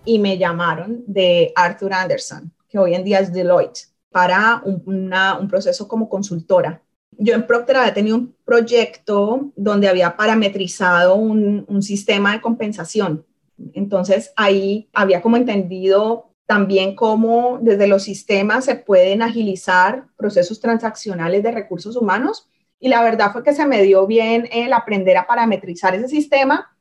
Y 0.03 0.19
me 0.19 0.37
llamaron 0.37 1.03
de 1.07 1.53
Arthur 1.55 1.93
Anderson, 1.93 2.51
que 2.67 2.77
hoy 2.77 2.95
en 2.95 3.05
día 3.05 3.19
es 3.19 3.31
Deloitte, 3.31 3.87
para 4.11 4.61
un, 4.65 5.47
proceso 5.47 5.87
como 5.87 6.09
consultora. 6.09 6.81
Yo 7.17 7.35
en 7.35 7.45
Procter 7.45 7.77
había 7.77 7.93
tenido 7.93 8.17
un 8.17 8.35
proyecto 8.43 9.51
donde 9.55 9.87
había 9.87 10.17
parametrizado 10.17 11.15
un, 11.15 11.63
un 11.67 11.81
sistema 11.81 12.33
de 12.33 12.41
compensación. 12.41 13.25
Entonces 13.73 14.33
ahí 14.35 14.89
había 14.93 15.21
como 15.21 15.37
entendido 15.37 16.32
también 16.45 16.95
cómo 16.95 17.59
desde 17.61 17.87
los 17.87 18.03
sistemas 18.03 18.65
se 18.65 18.75
pueden 18.75 19.21
agilizar 19.21 20.07
procesos 20.17 20.59
transaccionales 20.59 21.43
de 21.43 21.51
recursos 21.51 21.95
humanos. 21.95 22.49
Y 22.79 22.89
la 22.89 23.01
verdad 23.01 23.31
fue 23.31 23.43
que 23.43 23.53
se 23.53 23.65
me 23.65 23.81
dio 23.81 24.05
bien 24.05 24.49
el 24.51 24.73
aprender 24.73 25.17
a 25.17 25.25
parametrizar 25.25 25.95
ese 25.95 26.09
sistema 26.09 26.75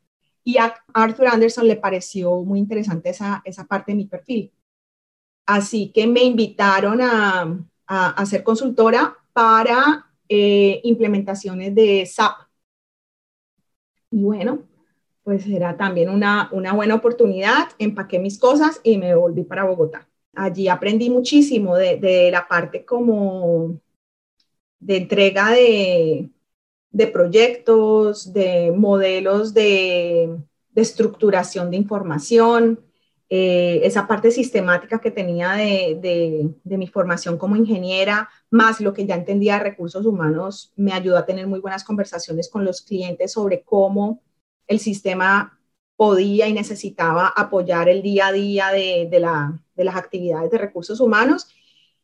y 0.45 0.59
a 0.59 0.75
Arthur 0.93 1.29
Anderson 1.29 1.69
le 1.69 1.77
pareció 1.77 2.43
muy 2.43 2.59
interesante 2.59 3.11
esa, 3.11 3.43
esa 3.45 3.65
parte 3.65 3.93
de 3.93 3.97
mi 3.97 4.07
perfil. 4.07 4.53
Así 5.47 5.93
que 5.93 6.07
me 6.07 6.23
invitaron 6.23 7.01
a, 7.01 7.59
a, 7.87 8.27
ser 8.27 8.43
consultora 8.43 9.17
para 9.33 10.07
eh, 10.29 10.81
implementaciones 10.85 11.75
de 11.75 12.07
SAP. 12.07 12.37
Y 14.11 14.23
bueno, 14.23 14.63
pues 15.25 15.47
era 15.47 15.77
también 15.77 16.09
una, 16.11 16.49
una 16.53 16.73
buena 16.73 16.95
oportunidad, 16.95 17.69
empaqué 17.79 18.19
mis 18.19 18.39
cosas 18.39 18.81
y 18.83 18.99
me 18.99 19.15
volví 19.15 19.45
para 19.45 19.65
Bogotá. 19.65 20.09
Allí 20.35 20.69
aprendí 20.69 21.11
muchísimo 21.11 21.77
de, 21.77 21.97
de 21.97 22.31
la 22.31 22.49
parte 22.49 22.85
como 22.85 23.81
de 24.81 24.97
entrega 24.97 25.51
de, 25.51 26.31
de 26.91 27.07
proyectos, 27.07 28.33
de 28.33 28.73
modelos 28.73 29.55
de, 29.55 30.37
de 30.71 30.83
estructuración 30.83 31.71
de 31.71 31.77
información, 31.77 32.81
eh, 33.35 33.81
esa 33.87 34.07
parte 34.07 34.31
sistemática 34.31 35.01
que 35.01 35.11
tenía 35.11 35.53
de, 35.53 36.51
mi 36.65 36.87
formación 36.87 37.39
como 37.39 37.57
ingeniera, 37.57 38.29
más 38.51 38.79
lo 38.83 38.93
que 38.93 39.07
ya 39.07 39.15
entendía 39.15 39.55
de 39.55 39.65
recursos 39.65 40.05
humanos, 40.05 40.71
me 40.77 40.93
ayudó 40.93 41.17
a 41.17 41.25
tener 41.25 41.47
muy 41.47 41.59
buenas 41.61 41.83
conversaciones 41.83 42.51
con 42.51 42.67
los 42.67 42.83
clientes 42.83 43.33
sobre 43.33 43.63
cómo 43.63 44.21
el 44.67 44.79
sistema 44.79 45.59
podía 45.97 46.49
y 46.49 46.53
necesitaba 46.53 47.29
apoyar 47.29 47.89
el 47.89 48.03
día 48.03 48.29
a 48.29 48.33
día 48.33 48.71
de, 48.71 49.09
las 49.77 49.97
actividades 49.97 50.51
de 50.51 50.59
recursos 50.59 51.01
humanos. 51.01 51.49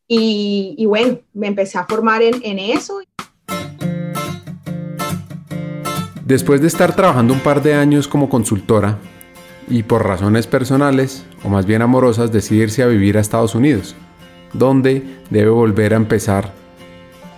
Y, 0.07 0.83
bueno, 0.87 1.19
me 1.33 1.47
empecé 1.47 1.77
a 1.77 1.85
formar 1.85 2.21
en, 2.21 2.35
en 2.43 2.59
eso. 2.59 2.99
Después 6.25 6.61
de 6.61 6.67
estar 6.67 6.95
trabajando 6.95 7.33
un 7.33 7.39
par 7.41 7.61
de 7.61 7.73
años 7.73 8.07
como 8.07 8.29
consultora, 8.29 8.97
y 9.69 9.83
por 9.83 10.05
razones 10.05 10.47
personales, 10.47 11.25
o 11.43 11.49
más 11.49 11.65
bien 11.65 11.81
amorosas, 11.81 12.31
decidirse 12.31 12.83
a 12.83 12.87
vivir 12.87 13.17
a 13.17 13.21
Estados 13.21 13.55
Unidos, 13.55 13.95
donde 14.53 15.03
debe 15.29 15.51
volver 15.51 15.93
a 15.93 15.97
empezar 15.97 16.51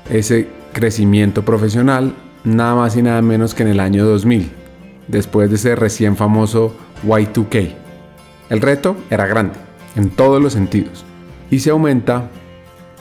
ese 0.10 0.48
crecimiento 0.74 1.44
profesional 1.44 2.16
nada 2.44 2.76
más 2.76 2.96
y 2.96 3.02
nada 3.02 3.22
menos 3.22 3.54
que 3.54 3.64
en 3.64 3.70
el 3.70 3.80
año 3.80 4.06
2000, 4.06 4.52
después 5.12 5.50
de 5.50 5.58
ese 5.58 5.76
recién 5.76 6.16
famoso 6.16 6.74
Y2K. 7.06 7.74
El 8.50 8.62
reto 8.62 8.96
era 9.10 9.28
grande, 9.28 9.60
en 9.96 10.10
todos 10.10 10.42
los 10.42 10.54
sentidos, 10.54 11.06
y 11.50 11.60
se 11.60 11.70
aumenta 11.70 12.30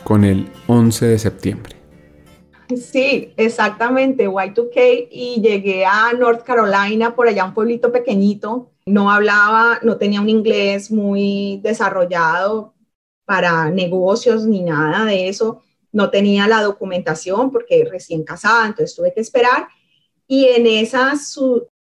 con 0.05 0.25
el 0.25 0.49
11 0.67 1.07
de 1.07 1.19
septiembre. 1.19 1.76
Sí, 2.76 3.33
exactamente, 3.37 4.29
Y2K, 4.29 5.09
y 5.11 5.40
llegué 5.40 5.85
a 5.85 6.12
North 6.12 6.43
Carolina, 6.43 7.14
por 7.14 7.29
allá 7.29 7.45
un 7.45 7.55
pueblito 7.55 7.90
pequeñito, 7.90 8.71
no 8.87 9.11
hablaba, 9.11 9.79
no 9.83 9.97
tenía 9.97 10.21
un 10.21 10.29
inglés 10.29 10.90
muy 10.90 11.61
desarrollado 11.62 12.75
para 13.25 13.71
negocios 13.71 14.45
ni 14.47 14.62
nada 14.62 15.05
de 15.05 15.29
eso, 15.29 15.62
no 15.93 16.11
tenía 16.11 16.47
la 16.49 16.62
documentación 16.62 17.50
porque 17.50 17.87
recién 17.90 18.25
casada, 18.25 18.67
entonces 18.67 18.95
tuve 18.97 19.12
que 19.12 19.21
esperar. 19.21 19.69
Y 20.26 20.47
en 20.47 20.67
esas, 20.67 21.37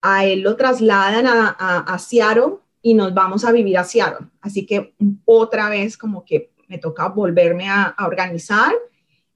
a 0.06 0.26
él 0.26 0.42
lo 0.42 0.54
trasladan 0.54 1.26
a, 1.26 1.48
a, 1.48 1.98
Seattle 1.98 2.56
y 2.82 2.92
nos 2.92 3.14
vamos 3.14 3.42
a 3.46 3.52
vivir 3.52 3.78
a 3.78 3.84
Seattle. 3.84 4.26
Así 4.42 4.66
que 4.66 4.94
otra 5.24 5.70
vez 5.70 5.96
como 5.96 6.26
que 6.26 6.52
me 6.68 6.76
toca 6.76 7.08
volverme 7.08 7.70
a, 7.70 7.96
organizar. 8.06 8.74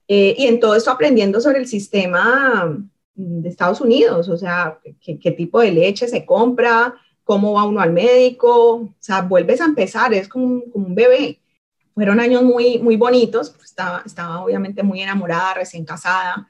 Eh, 0.07 0.35
y 0.37 0.45
en 0.45 0.59
todo 0.59 0.75
esto 0.75 0.91
aprendiendo 0.91 1.41
sobre 1.41 1.57
el 1.57 1.65
sistema 1.65 2.77
de 3.15 3.49
Estados 3.49 3.81
Unidos, 3.81 4.29
o 4.29 4.37
sea, 4.37 4.79
qué, 5.01 5.17
qué 5.17 5.31
tipo 5.31 5.59
de 5.59 5.71
leche 5.71 6.07
se 6.07 6.23
compra, 6.23 6.93
cómo 7.23 7.53
va 7.53 7.65
uno 7.65 7.81
al 7.81 7.91
médico, 7.91 8.75
o 8.75 8.95
sea, 8.99 9.23
vuelves 9.23 9.61
a 9.61 9.65
empezar, 9.65 10.13
es 10.13 10.27
como 10.27 10.45
un, 10.45 10.71
como 10.71 10.85
un 10.85 10.95
bebé. 10.95 11.39
Fueron 11.95 12.19
años 12.19 12.43
muy, 12.43 12.77
muy 12.77 12.95
bonitos, 12.95 13.49
pues, 13.49 13.69
estaba, 13.69 14.03
estaba 14.05 14.43
obviamente 14.43 14.83
muy 14.83 15.01
enamorada, 15.01 15.55
recién 15.55 15.83
casada, 15.83 16.47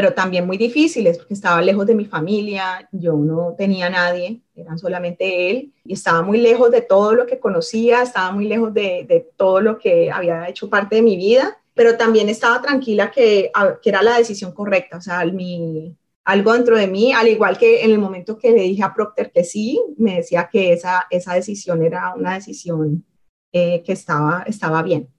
pero 0.00 0.14
también 0.14 0.46
muy 0.46 0.56
difíciles 0.56 1.18
porque 1.18 1.34
estaba 1.34 1.60
lejos 1.60 1.84
de 1.84 1.94
mi 1.94 2.06
familia, 2.06 2.88
yo 2.90 3.12
no 3.16 3.54
tenía 3.54 3.90
nadie, 3.90 4.40
eran 4.56 4.78
solamente 4.78 5.50
él, 5.50 5.74
y 5.84 5.92
estaba 5.92 6.22
muy 6.22 6.38
lejos 6.38 6.70
de 6.70 6.80
todo 6.80 7.12
lo 7.12 7.26
que 7.26 7.38
conocía, 7.38 8.00
estaba 8.00 8.32
muy 8.32 8.46
lejos 8.46 8.72
de, 8.72 9.04
de 9.06 9.28
todo 9.36 9.60
lo 9.60 9.78
que 9.78 10.10
había 10.10 10.48
hecho 10.48 10.70
parte 10.70 10.96
de 10.96 11.02
mi 11.02 11.18
vida, 11.18 11.58
pero 11.74 11.98
también 11.98 12.30
estaba 12.30 12.62
tranquila 12.62 13.10
que, 13.10 13.52
que 13.82 13.90
era 13.90 14.02
la 14.02 14.16
decisión 14.16 14.52
correcta, 14.52 14.96
o 14.96 15.02
sea, 15.02 15.22
mi, 15.26 15.94
algo 16.24 16.54
dentro 16.54 16.78
de 16.78 16.86
mí, 16.86 17.12
al 17.12 17.28
igual 17.28 17.58
que 17.58 17.84
en 17.84 17.90
el 17.90 17.98
momento 17.98 18.38
que 18.38 18.52
le 18.52 18.62
dije 18.62 18.82
a 18.82 18.94
Procter 18.94 19.30
que 19.30 19.44
sí, 19.44 19.78
me 19.98 20.16
decía 20.16 20.48
que 20.50 20.72
esa, 20.72 21.08
esa 21.10 21.34
decisión 21.34 21.82
era 21.82 22.14
una 22.14 22.36
decisión 22.36 23.04
eh, 23.52 23.82
que 23.82 23.92
estaba, 23.92 24.44
estaba 24.46 24.82
bien. 24.82 25.10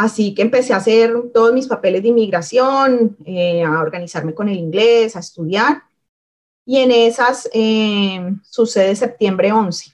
Así 0.00 0.32
que 0.32 0.40
empecé 0.40 0.72
a 0.72 0.78
hacer 0.78 1.12
todos 1.34 1.52
mis 1.52 1.66
papeles 1.66 2.02
de 2.02 2.08
inmigración, 2.08 3.18
eh, 3.26 3.62
a 3.62 3.80
organizarme 3.80 4.32
con 4.32 4.48
el 4.48 4.56
inglés, 4.56 5.14
a 5.14 5.20
estudiar. 5.20 5.82
Y 6.64 6.78
en 6.78 6.90
esas 6.90 7.50
eh, 7.52 8.32
sucede 8.42 8.96
septiembre 8.96 9.52
11. 9.52 9.92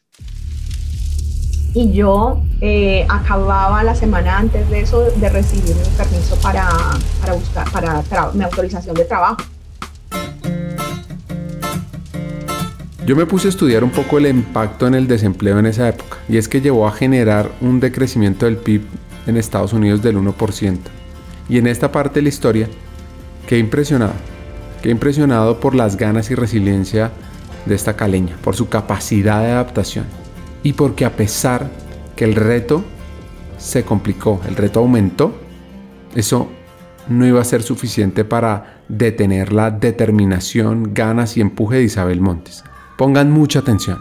Y 1.75 1.93
yo 1.93 2.41
acababa 3.09 3.83
la 3.83 3.97
semana 3.97 4.39
antes 4.39 4.71
de 4.71 4.81
eso 4.81 5.01
de 5.01 5.29
recibir 5.29 5.75
mi 5.75 5.97
permiso 5.97 6.37
para, 6.41 6.69
para 7.21 7.33
buscar, 7.33 7.69
para 7.73 8.31
mi 8.33 8.45
autorización 8.45 8.95
de 8.95 9.05
trabajo. 9.07 9.43
Yo 13.05 13.17
me 13.17 13.27
puse 13.27 13.49
a 13.49 13.51
estudiar 13.51 13.83
un 13.83 13.91
poco 13.91 14.19
el 14.19 14.27
impacto 14.27 14.87
en 14.87 14.95
el 14.95 15.09
desempleo 15.09 15.59
en 15.59 15.67
esa 15.67 15.89
época, 15.89 16.19
y 16.29 16.37
es 16.37 16.49
que 16.49 16.61
llevó 16.61 16.87
a 16.87 16.93
generar 16.93 17.51
un 17.61 17.81
decrecimiento 17.81 18.47
del 18.47 18.57
PIB 18.57 18.83
en 19.27 19.37
Estados 19.37 19.73
Unidos 19.73 20.03
del 20.03 20.17
1%. 20.17 20.79
Y 21.49 21.59
en 21.59 21.67
esta 21.67 21.93
parte 21.93 22.17
de 22.17 22.23
la 22.23 22.29
historia, 22.29 22.69
qué 23.47 23.59
impresionado, 23.59 24.15
qué 24.83 24.91
impresionado 24.91 25.61
por 25.61 25.75
las 25.75 25.97
ganas 25.97 26.31
y 26.31 26.35
resiliencia 26.35 27.13
de 27.65 27.75
esta 27.75 27.97
caleña, 27.97 28.37
por 28.43 28.57
su 28.57 28.69
capacidad 28.69 29.43
de 29.43 29.53
adaptación, 29.53 30.07
y 30.63 30.73
porque 30.73 31.05
a 31.05 31.17
pesar 31.17 31.71
que 32.17 32.25
el 32.25 32.35
reto 32.35 32.85
se 33.59 33.85
complicó, 33.85 34.41
el 34.49 34.57
reto 34.57 34.81
aumentó, 34.81 35.35
eso 36.15 36.49
no 37.09 37.27
iba 37.27 37.41
a 37.41 37.45
ser 37.45 37.63
suficiente 37.63 38.25
para 38.25 38.83
detener 38.89 39.53
la 39.53 39.71
determinación, 39.71 40.95
ganas 40.95 41.37
y 41.37 41.41
empuje 41.41 41.77
de 41.77 41.85
Isabel 41.85 42.21
Montes. 42.21 42.65
Pongan 42.97 43.31
mucha 43.31 43.61
atención. 43.61 43.99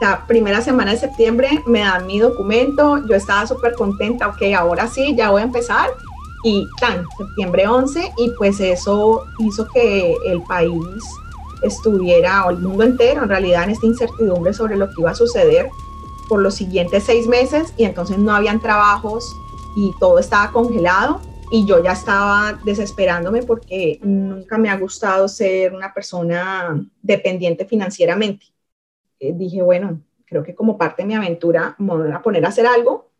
La 0.00 0.26
primera 0.26 0.60
semana 0.60 0.90
de 0.90 0.98
septiembre 0.98 1.62
me 1.66 1.80
dan 1.80 2.06
mi 2.06 2.18
documento, 2.18 3.06
yo 3.06 3.14
estaba 3.14 3.46
súper 3.46 3.74
contenta, 3.74 4.28
ok, 4.28 4.42
ahora 4.56 4.88
sí, 4.88 5.14
ya 5.16 5.30
voy 5.30 5.40
a 5.40 5.44
empezar. 5.44 5.90
Y 6.44 6.66
tan, 6.78 7.06
septiembre 7.16 7.66
11, 7.66 8.12
y 8.18 8.30
pues 8.38 8.60
eso 8.60 9.24
hizo 9.38 9.66
que 9.72 10.14
el 10.26 10.42
país 10.42 11.02
estuviera, 11.62 12.44
o 12.44 12.50
el 12.50 12.58
mundo 12.58 12.84
entero 12.84 13.22
en 13.22 13.28
realidad, 13.30 13.64
en 13.64 13.70
esta 13.70 13.86
incertidumbre 13.86 14.52
sobre 14.52 14.76
lo 14.76 14.86
que 14.88 15.00
iba 15.00 15.10
a 15.10 15.14
suceder 15.14 15.70
por 16.28 16.40
los 16.40 16.54
siguientes 16.54 17.04
seis 17.04 17.26
meses, 17.26 17.72
y 17.78 17.84
entonces 17.84 18.18
no 18.18 18.34
habían 18.34 18.60
trabajos 18.60 19.34
y 19.76 19.94
todo 19.98 20.18
estaba 20.18 20.52
congelado 20.52 21.20
y 21.50 21.66
yo 21.66 21.82
ya 21.82 21.92
estaba 21.92 22.58
desesperándome 22.64 23.42
porque 23.42 23.98
nunca 24.02 24.58
me 24.58 24.68
ha 24.68 24.76
gustado 24.76 25.28
ser 25.28 25.74
una 25.74 25.94
persona 25.94 26.84
dependiente 27.02 27.64
financieramente. 27.64 28.46
Eh, 29.20 29.32
dije, 29.34 29.62
bueno, 29.62 30.02
creo 30.24 30.42
que 30.42 30.54
como 30.54 30.78
parte 30.78 31.02
de 31.02 31.08
mi 31.08 31.14
aventura 31.14 31.74
me 31.78 31.94
voy 31.96 32.12
a 32.12 32.22
poner 32.22 32.44
a 32.44 32.48
hacer 32.48 32.66
algo 32.66 33.10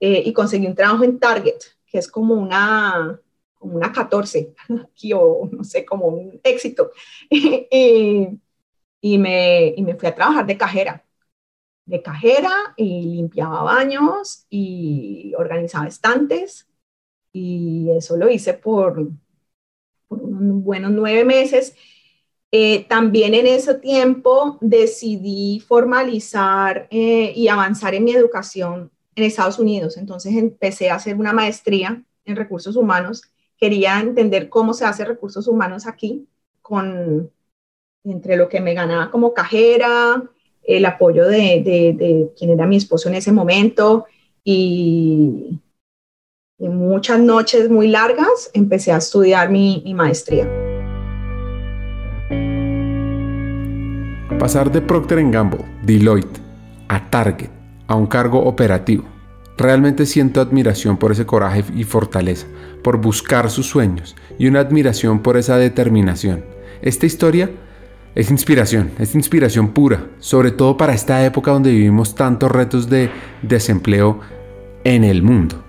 eh, 0.00 0.22
y 0.24 0.32
conseguí 0.32 0.66
un 0.66 0.74
trabajo 0.74 1.04
en 1.04 1.18
Target, 1.18 1.58
que 1.86 1.98
es 1.98 2.08
como 2.08 2.34
una, 2.34 3.20
como 3.54 3.76
una 3.76 3.92
14, 3.92 4.54
aquí, 4.84 5.12
o 5.14 5.48
no 5.50 5.64
sé, 5.64 5.84
como 5.84 6.06
un 6.08 6.40
éxito. 6.44 6.92
y, 7.30 8.28
y, 9.00 9.18
me, 9.18 9.74
y 9.76 9.82
me 9.82 9.94
fui 9.96 10.08
a 10.08 10.14
trabajar 10.14 10.46
de 10.46 10.56
cajera 10.58 11.04
de 11.86 12.02
cajera 12.02 12.52
y 12.76 13.02
limpiaba 13.16 13.62
baños 13.62 14.46
y 14.50 15.32
organizaba 15.38 15.88
estantes 15.88 16.68
y 17.32 17.88
eso 17.96 18.16
lo 18.18 18.28
hice 18.30 18.54
por, 18.54 19.08
unos 20.08 20.62
buenos 20.62 20.90
nueve 20.92 21.24
meses. 21.24 21.74
Eh, 22.50 22.86
también 22.88 23.34
en 23.34 23.46
ese 23.46 23.74
tiempo 23.74 24.58
decidí 24.60 25.60
formalizar 25.60 26.88
eh, 26.90 27.32
y 27.36 27.48
avanzar 27.48 27.94
en 27.94 28.04
mi 28.04 28.12
educación 28.12 28.90
en 29.14 29.24
Estados 29.24 29.58
Unidos. 29.58 29.96
Entonces 29.96 30.34
empecé 30.34 30.90
a 30.90 30.96
hacer 30.96 31.16
una 31.16 31.32
maestría 31.32 32.02
en 32.24 32.36
recursos 32.36 32.76
humanos. 32.76 33.22
Quería 33.58 34.00
entender 34.00 34.48
cómo 34.48 34.72
se 34.72 34.84
hace 34.84 35.04
recursos 35.04 35.46
humanos 35.48 35.86
aquí, 35.86 36.26
con, 36.62 37.30
entre 38.04 38.36
lo 38.36 38.48
que 38.48 38.60
me 38.60 38.74
ganaba 38.74 39.10
como 39.10 39.34
cajera, 39.34 40.22
el 40.62 40.84
apoyo 40.84 41.26
de, 41.26 41.62
de, 41.64 41.94
de 41.96 42.32
quien 42.36 42.50
era 42.50 42.66
mi 42.66 42.76
esposo 42.76 43.08
en 43.08 43.16
ese 43.16 43.32
momento 43.32 44.06
y, 44.44 45.60
y 46.58 46.68
muchas 46.68 47.20
noches 47.20 47.70
muy 47.70 47.88
largas 47.88 48.50
empecé 48.52 48.92
a 48.92 48.96
estudiar 48.96 49.50
mi, 49.50 49.82
maestría. 49.94 50.48
Pasar 54.38 54.70
de 54.70 54.80
Procter 54.80 55.22
Gamble, 55.30 55.64
Deloitte, 55.82 56.40
a 56.88 57.10
Target, 57.10 57.50
a 57.86 57.96
un 57.96 58.06
cargo 58.06 58.40
operativo. 58.44 59.04
Realmente 59.56 60.06
siento 60.06 60.40
admiración 60.40 60.96
por 60.96 61.12
ese 61.12 61.26
coraje 61.26 61.64
y 61.74 61.84
fortaleza, 61.84 62.46
por 62.82 62.98
buscar 62.98 63.50
sus 63.50 63.66
sueños 63.66 64.14
y 64.38 64.46
una 64.46 64.60
admiración 64.60 65.20
por 65.20 65.36
esa 65.36 65.56
determinación. 65.56 66.44
Esta 66.82 67.06
historia 67.06 67.50
es 68.14 68.30
inspiración, 68.30 68.92
es 68.98 69.14
inspiración 69.14 69.68
pura, 69.68 70.06
sobre 70.18 70.52
todo 70.52 70.76
para 70.76 70.94
esta 70.94 71.24
época 71.24 71.50
donde 71.50 71.70
vivimos 71.70 72.14
tantos 72.14 72.50
retos 72.50 72.88
de 72.88 73.10
desempleo 73.42 74.20
en 74.84 75.04
el 75.04 75.22
mundo 75.22 75.64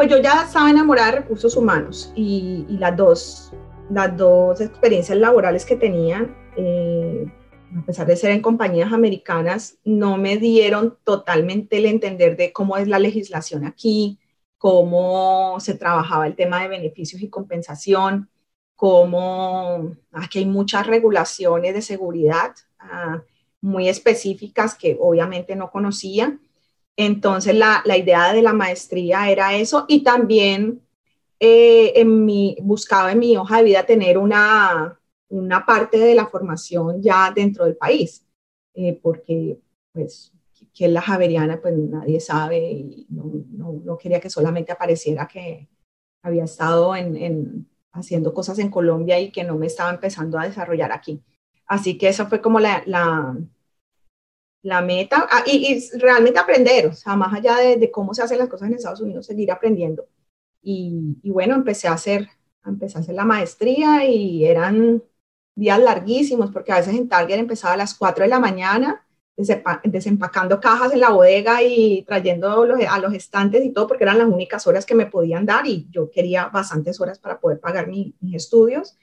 pues 0.00 0.08
yo 0.08 0.16
ya 0.16 0.44
estaba 0.44 0.70
enamorada 0.70 1.10
de 1.10 1.18
recursos 1.18 1.54
humanos 1.58 2.10
y, 2.16 2.64
las, 2.70 2.96
dos, 2.96 3.52
las 3.90 4.16
dos 4.16 4.58
experiencias 4.62 5.18
laborales 5.18 5.66
que 5.66 5.76
tenían, 5.76 6.34
eh, 6.56 7.30
a 7.76 7.82
pesar 7.82 8.06
de 8.06 8.16
ser 8.16 8.32
en 8.32 8.42
compañías 8.42 8.92
americanas, 8.92 9.78
no 9.84 10.16
me 10.16 10.36
dieron 10.36 10.98
totalmente 11.04 11.78
el 11.78 11.86
entender 11.86 12.36
de 12.36 12.52
cómo 12.52 12.76
es 12.76 12.88
la 12.88 12.98
legislación 12.98 13.64
aquí, 13.64 14.18
cómo 14.58 15.58
se 15.60 15.74
trabajaba 15.74 16.26
el 16.26 16.36
tema 16.36 16.62
de 16.62 16.68
beneficios 16.68 17.22
y 17.22 17.28
compensación, 17.28 18.28
cómo 18.76 19.96
aquí 20.12 20.40
hay 20.40 20.46
muchas 20.46 20.86
regulaciones 20.86 21.74
de 21.74 21.82
seguridad 21.82 22.54
ah, 22.78 23.22
muy 23.60 23.88
específicas 23.88 24.74
que 24.74 24.96
obviamente 25.00 25.56
no 25.56 25.70
conocía. 25.70 26.38
Entonces 26.96 27.54
la, 27.54 27.82
la 27.84 27.96
idea 27.96 28.32
de 28.32 28.42
la 28.42 28.52
maestría 28.52 29.30
era 29.30 29.54
eso 29.54 29.86
y 29.88 30.02
también 30.02 30.82
eh, 31.42 31.94
en 31.96 32.26
mi, 32.26 32.58
buscaba 32.60 33.12
en 33.12 33.18
mi 33.18 33.36
hoja 33.38 33.58
de 33.58 33.64
vida 33.64 33.86
tener 33.86 34.18
una, 34.18 34.99
una 35.30 35.64
parte 35.64 35.98
de 35.98 36.14
la 36.14 36.26
formación 36.26 37.00
ya 37.02 37.32
dentro 37.34 37.64
del 37.64 37.76
país, 37.76 38.26
eh, 38.74 38.98
porque 39.02 39.60
pues 39.92 40.32
que 40.74 40.86
es 40.86 40.92
la 40.92 41.00
javeriana, 41.00 41.60
pues 41.60 41.76
nadie 41.76 42.20
sabe 42.20 42.58
y 42.58 43.06
no, 43.10 43.78
no, 43.84 43.98
quería 43.98 44.20
que 44.20 44.30
solamente 44.30 44.72
apareciera 44.72 45.26
que 45.26 45.68
había 46.22 46.44
estado 46.44 46.94
en, 46.94 47.16
en, 47.16 47.68
haciendo 47.92 48.34
cosas 48.34 48.58
en 48.58 48.70
Colombia 48.70 49.18
y 49.18 49.32
que 49.32 49.44
no 49.44 49.56
me 49.56 49.66
estaba 49.66 49.90
empezando 49.90 50.38
a 50.38 50.44
desarrollar 50.44 50.92
aquí. 50.92 51.22
Así 51.66 51.96
que 51.96 52.08
eso 52.08 52.26
fue 52.26 52.40
como 52.40 52.60
la, 52.60 52.82
la, 52.86 53.36
la 54.62 54.82
meta 54.82 55.26
ah, 55.30 55.44
y, 55.46 55.74
y, 55.74 55.98
realmente 55.98 56.38
aprender, 56.38 56.88
o 56.88 56.92
sea, 56.92 57.16
más 57.16 57.32
allá 57.32 57.56
de, 57.56 57.76
de, 57.76 57.90
cómo 57.90 58.12
se 58.14 58.22
hacen 58.22 58.38
las 58.38 58.48
cosas 58.48 58.68
en 58.68 58.74
Estados 58.74 59.00
Unidos, 59.00 59.26
seguir 59.26 59.50
aprendiendo. 59.50 60.06
Y, 60.62 61.16
y 61.22 61.30
bueno, 61.30 61.54
empecé 61.54 61.88
a 61.88 61.92
hacer, 61.92 62.28
empecé 62.64 62.98
a 62.98 63.00
hacer 63.00 63.14
la 63.14 63.24
maestría 63.24 64.04
y 64.04 64.44
eran 64.44 65.02
días 65.60 65.78
larguísimos, 65.78 66.50
porque 66.50 66.72
a 66.72 66.76
veces 66.76 66.94
en 66.94 67.08
Target 67.08 67.38
empezaba 67.38 67.74
a 67.74 67.76
las 67.76 67.94
4 67.94 68.24
de 68.24 68.30
la 68.30 68.40
mañana, 68.40 69.06
desempacando 69.84 70.60
cajas 70.60 70.92
en 70.92 71.00
la 71.00 71.10
bodega 71.10 71.62
y 71.62 72.02
trayendo 72.02 72.62
a 72.62 72.98
los 72.98 73.14
estantes 73.14 73.64
y 73.64 73.70
todo, 73.70 73.86
porque 73.86 74.04
eran 74.04 74.18
las 74.18 74.26
únicas 74.26 74.66
horas 74.66 74.84
que 74.84 74.94
me 74.94 75.06
podían 75.06 75.46
dar 75.46 75.66
y 75.66 75.86
yo 75.90 76.10
quería 76.10 76.48
bastantes 76.48 77.00
horas 77.00 77.18
para 77.18 77.38
poder 77.38 77.60
pagar 77.60 77.86
mis 77.88 78.14
estudios. 78.32 78.96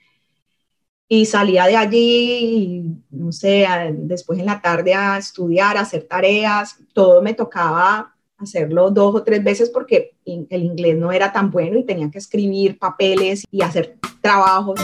Y 1.08 1.24
salía 1.24 1.66
de 1.66 1.76
allí, 1.76 3.02
no 3.10 3.32
sé, 3.32 3.66
después 3.96 4.38
en 4.38 4.46
la 4.46 4.60
tarde 4.60 4.94
a 4.94 5.16
estudiar, 5.16 5.76
a 5.76 5.80
hacer 5.80 6.02
tareas, 6.02 6.76
todo 6.92 7.22
me 7.22 7.32
tocaba 7.34 8.14
hacerlo 8.36 8.90
dos 8.90 9.14
o 9.16 9.22
tres 9.22 9.42
veces 9.42 9.70
porque 9.70 10.16
el 10.24 10.62
inglés 10.62 10.96
no 10.96 11.10
era 11.10 11.32
tan 11.32 11.50
bueno 11.50 11.78
y 11.78 11.84
tenía 11.84 12.10
que 12.10 12.18
escribir 12.18 12.78
papeles 12.78 13.44
y 13.50 13.62
hacer 13.62 13.96
trabajos. 14.20 14.78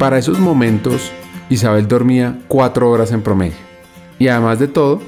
Para 0.00 0.16
esos 0.16 0.38
momentos, 0.38 1.12
Isabel 1.50 1.86
dormía 1.86 2.38
cuatro 2.48 2.90
horas 2.90 3.12
en 3.12 3.20
promedio. 3.20 3.58
Y 4.18 4.28
además 4.28 4.58
de 4.58 4.66
todo, 4.66 5.02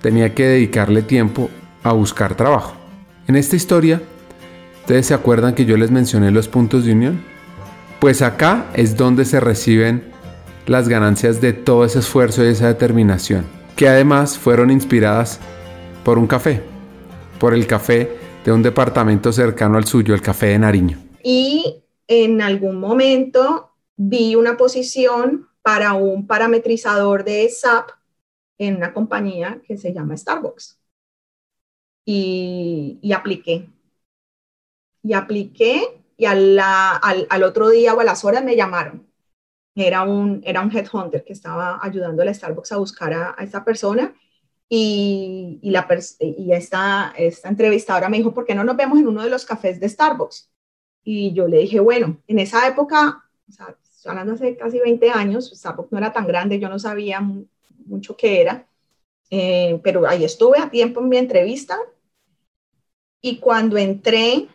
tenía 0.00 0.34
que 0.34 0.44
dedicarle 0.44 1.02
tiempo 1.02 1.48
a 1.84 1.92
buscar 1.92 2.34
trabajo. 2.34 2.74
En 3.28 3.36
esta 3.36 3.54
historia, 3.54 4.02
¿ustedes 4.80 5.06
se 5.06 5.14
acuerdan 5.14 5.54
que 5.54 5.66
yo 5.66 5.76
les 5.76 5.92
mencioné 5.92 6.32
los 6.32 6.48
puntos 6.48 6.84
de 6.84 6.90
unión? 6.94 7.22
Pues 8.00 8.22
acá 8.22 8.66
es 8.74 8.96
donde 8.96 9.24
se 9.24 9.38
reciben 9.38 10.02
las 10.66 10.88
ganancias 10.88 11.40
de 11.40 11.52
todo 11.52 11.84
ese 11.84 12.00
esfuerzo 12.00 12.44
y 12.44 12.48
esa 12.48 12.66
determinación, 12.66 13.44
que 13.76 13.88
además 13.88 14.36
fueron 14.36 14.72
inspiradas 14.72 15.38
por 16.02 16.18
un 16.18 16.26
café, 16.26 16.60
por 17.38 17.54
el 17.54 17.68
café 17.68 18.10
de 18.44 18.50
un 18.50 18.64
departamento 18.64 19.32
cercano 19.32 19.78
al 19.78 19.84
suyo, 19.84 20.12
el 20.12 20.22
café 20.22 20.46
de 20.46 20.58
Nariño. 20.58 20.98
Y 21.22 21.84
en 22.08 22.42
algún 22.42 22.80
momento 22.80 23.71
vi 23.96 24.34
una 24.34 24.56
posición 24.56 25.48
para 25.62 25.94
un 25.94 26.26
parametrizador 26.26 27.24
de 27.24 27.48
SAP 27.48 27.90
en 28.58 28.76
una 28.76 28.92
compañía 28.92 29.60
que 29.66 29.76
se 29.76 29.92
llama 29.92 30.16
Starbucks. 30.16 30.78
Y, 32.04 33.12
apliqué. 33.14 33.68
Y 35.02 35.12
apliqué 35.12 36.04
y 36.16 36.24
al, 36.26 36.58
al, 36.60 37.42
otro 37.42 37.70
día 37.70 37.94
o 37.94 38.00
a 38.00 38.04
las 38.04 38.24
horas 38.24 38.44
me 38.44 38.56
llamaron. 38.56 39.06
Era 39.74 40.02
un, 40.02 40.42
era 40.44 40.60
un 40.60 40.76
headhunter 40.76 41.24
que 41.24 41.32
estaba 41.32 41.80
ayudando 41.82 42.22
a 42.22 42.34
Starbucks 42.34 42.72
a 42.72 42.76
buscar 42.76 43.12
a, 43.14 43.36
esta 43.40 43.64
persona 43.64 44.14
y, 44.68 45.58
y, 45.62 45.70
la 45.70 45.88
y 46.20 46.52
esta, 46.52 47.12
esta 47.16 47.48
entrevistadora 47.48 48.08
me 48.08 48.18
dijo, 48.18 48.34
¿por 48.34 48.44
qué 48.44 48.54
no 48.54 48.64
nos 48.64 48.76
vemos 48.76 48.98
en 48.98 49.08
uno 49.08 49.22
de 49.22 49.30
los 49.30 49.44
cafés 49.46 49.80
de 49.80 49.88
Starbucks? 49.88 50.50
Y 51.04 51.32
yo 51.32 51.48
le 51.48 51.58
dije, 51.58 51.80
bueno, 51.80 52.22
en 52.26 52.38
esa 52.38 52.66
época, 52.68 53.24
hablando 54.06 54.34
hace 54.34 54.56
casi 54.56 54.78
20 54.80 55.10
años, 55.10 55.50
Starbucks 55.54 55.92
no 55.92 55.98
era 55.98 56.12
tan 56.12 56.26
grande, 56.26 56.58
yo 56.58 56.68
no 56.68 56.78
sabía 56.78 57.20
mucho 57.86 58.16
qué 58.16 58.40
era, 58.40 58.66
eh, 59.30 59.80
pero 59.82 60.06
ahí 60.06 60.24
estuve 60.24 60.58
a 60.58 60.70
tiempo 60.70 61.00
en 61.00 61.08
mi 61.08 61.16
entrevista 61.16 61.78
y 63.20 63.38
cuando 63.38 63.78
entré, 63.78 64.48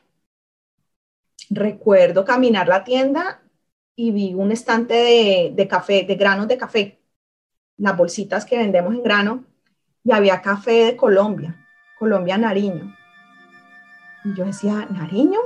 recuerdo 1.49 2.25
caminar 2.25 2.67
la 2.67 2.83
tienda 2.83 3.41
y 3.95 4.11
vi 4.11 4.33
un 4.33 4.51
estante 4.51 4.93
de, 4.93 5.51
de 5.55 5.67
café, 5.67 6.03
de 6.03 6.15
granos 6.15 6.47
de 6.47 6.57
café, 6.57 6.99
las 7.77 7.97
bolsitas 7.97 8.45
que 8.45 8.57
vendemos 8.57 8.93
en 8.93 9.03
grano, 9.03 9.45
y 10.03 10.11
había 10.11 10.41
café 10.41 10.85
de 10.85 10.95
Colombia, 10.95 11.67
Colombia 11.99 12.37
Nariño. 12.37 12.95
Y 14.23 14.33
yo 14.35 14.45
decía, 14.45 14.87
¿Nariño? 14.89 15.39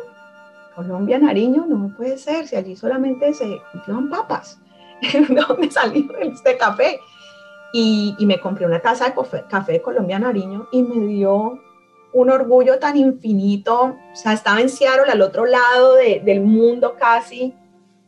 Colombia, 0.75 1.19
Nariño, 1.19 1.65
no 1.67 1.93
puede 1.95 2.17
ser, 2.17 2.47
si 2.47 2.55
allí 2.55 2.75
solamente 2.75 3.33
se 3.33 3.59
cultivan 3.71 4.09
papas. 4.09 4.59
¿De 5.01 5.41
dónde 5.47 5.71
salió 5.71 6.05
este 6.19 6.57
café? 6.57 6.99
Y, 7.73 8.15
me 8.21 8.39
compré 8.39 8.65
una 8.65 8.79
taza 8.79 9.05
de 9.05 9.13
café, 9.13 9.43
café 9.49 9.73
de 9.73 9.81
Colombia, 9.81 10.19
Nariño 10.19 10.67
y 10.71 10.83
me 10.83 11.05
dio 11.07 11.59
un 12.13 12.29
orgullo 12.29 12.79
tan 12.79 12.97
infinito. 12.97 13.97
O 14.11 14.15
sea, 14.15 14.33
estaba 14.33 14.61
en 14.61 14.69
Seattle, 14.69 15.11
al 15.11 15.21
otro 15.21 15.45
lado 15.45 15.95
de, 15.95 16.21
del 16.23 16.41
mundo 16.41 16.95
casi, 16.99 17.55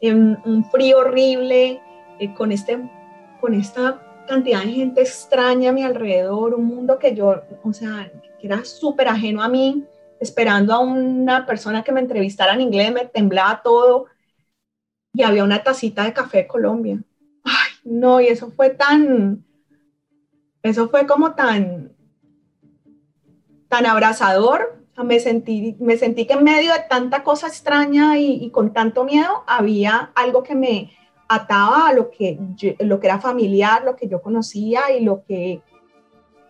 en 0.01 0.37
un 0.45 0.65
frío 0.69 0.99
horrible, 0.99 1.81
eh, 2.19 2.33
con, 2.35 2.51
este, 2.51 2.77
con 3.39 3.53
esta 3.53 4.01
cantidad 4.27 4.61
de 4.61 4.71
gente 4.71 5.01
extraña 5.01 5.69
a 5.69 5.73
mi 5.73 5.83
alrededor, 5.83 6.53
un 6.53 6.65
mundo 6.65 6.99
que 6.99 7.15
yo, 7.15 7.41
o 7.63 7.73
sea, 7.73 8.11
que 8.39 8.47
era 8.47 8.65
súper 8.65 9.07
ajeno 9.07 9.41
a 9.41 9.47
mí 9.47 9.85
esperando 10.23 10.73
a 10.73 10.79
una 10.79 11.45
persona 11.45 11.83
que 11.83 11.91
me 11.91 12.01
entrevistara 12.01 12.53
en 12.53 12.61
inglés, 12.61 12.91
me 12.91 13.05
temblaba 13.05 13.61
todo 13.61 14.07
y 15.13 15.23
había 15.23 15.43
una 15.43 15.63
tacita 15.63 16.03
de 16.03 16.13
café 16.13 16.39
de 16.39 16.47
Colombia. 16.47 17.03
Ay, 17.43 17.71
no, 17.83 18.19
y 18.19 18.27
eso 18.27 18.51
fue 18.51 18.71
tan, 18.71 19.45
eso 20.63 20.89
fue 20.89 21.05
como 21.05 21.35
tan, 21.35 21.93
tan 23.69 23.85
abrazador. 23.85 24.83
me 25.03 25.19
sentí, 25.19 25.75
me 25.79 25.97
sentí 25.97 26.25
que 26.25 26.33
en 26.33 26.43
medio 26.43 26.73
de 26.73 26.81
tanta 26.89 27.23
cosa 27.23 27.47
extraña 27.47 28.17
y, 28.17 28.49
con 28.51 28.73
tanto 28.73 29.03
miedo 29.03 29.43
había 29.47 30.11
algo 30.15 30.43
que 30.43 30.55
me 30.55 30.91
ataba 31.27 31.87
a 31.87 31.93
lo 31.93 32.09
que, 32.09 32.39
lo 32.79 32.99
que 32.99 33.07
era 33.07 33.19
familiar, 33.19 33.83
lo 33.83 33.95
que 33.95 34.07
yo 34.07 34.21
conocía 34.21 34.91
y 34.97 35.03
lo 35.03 35.23
que, 35.25 35.61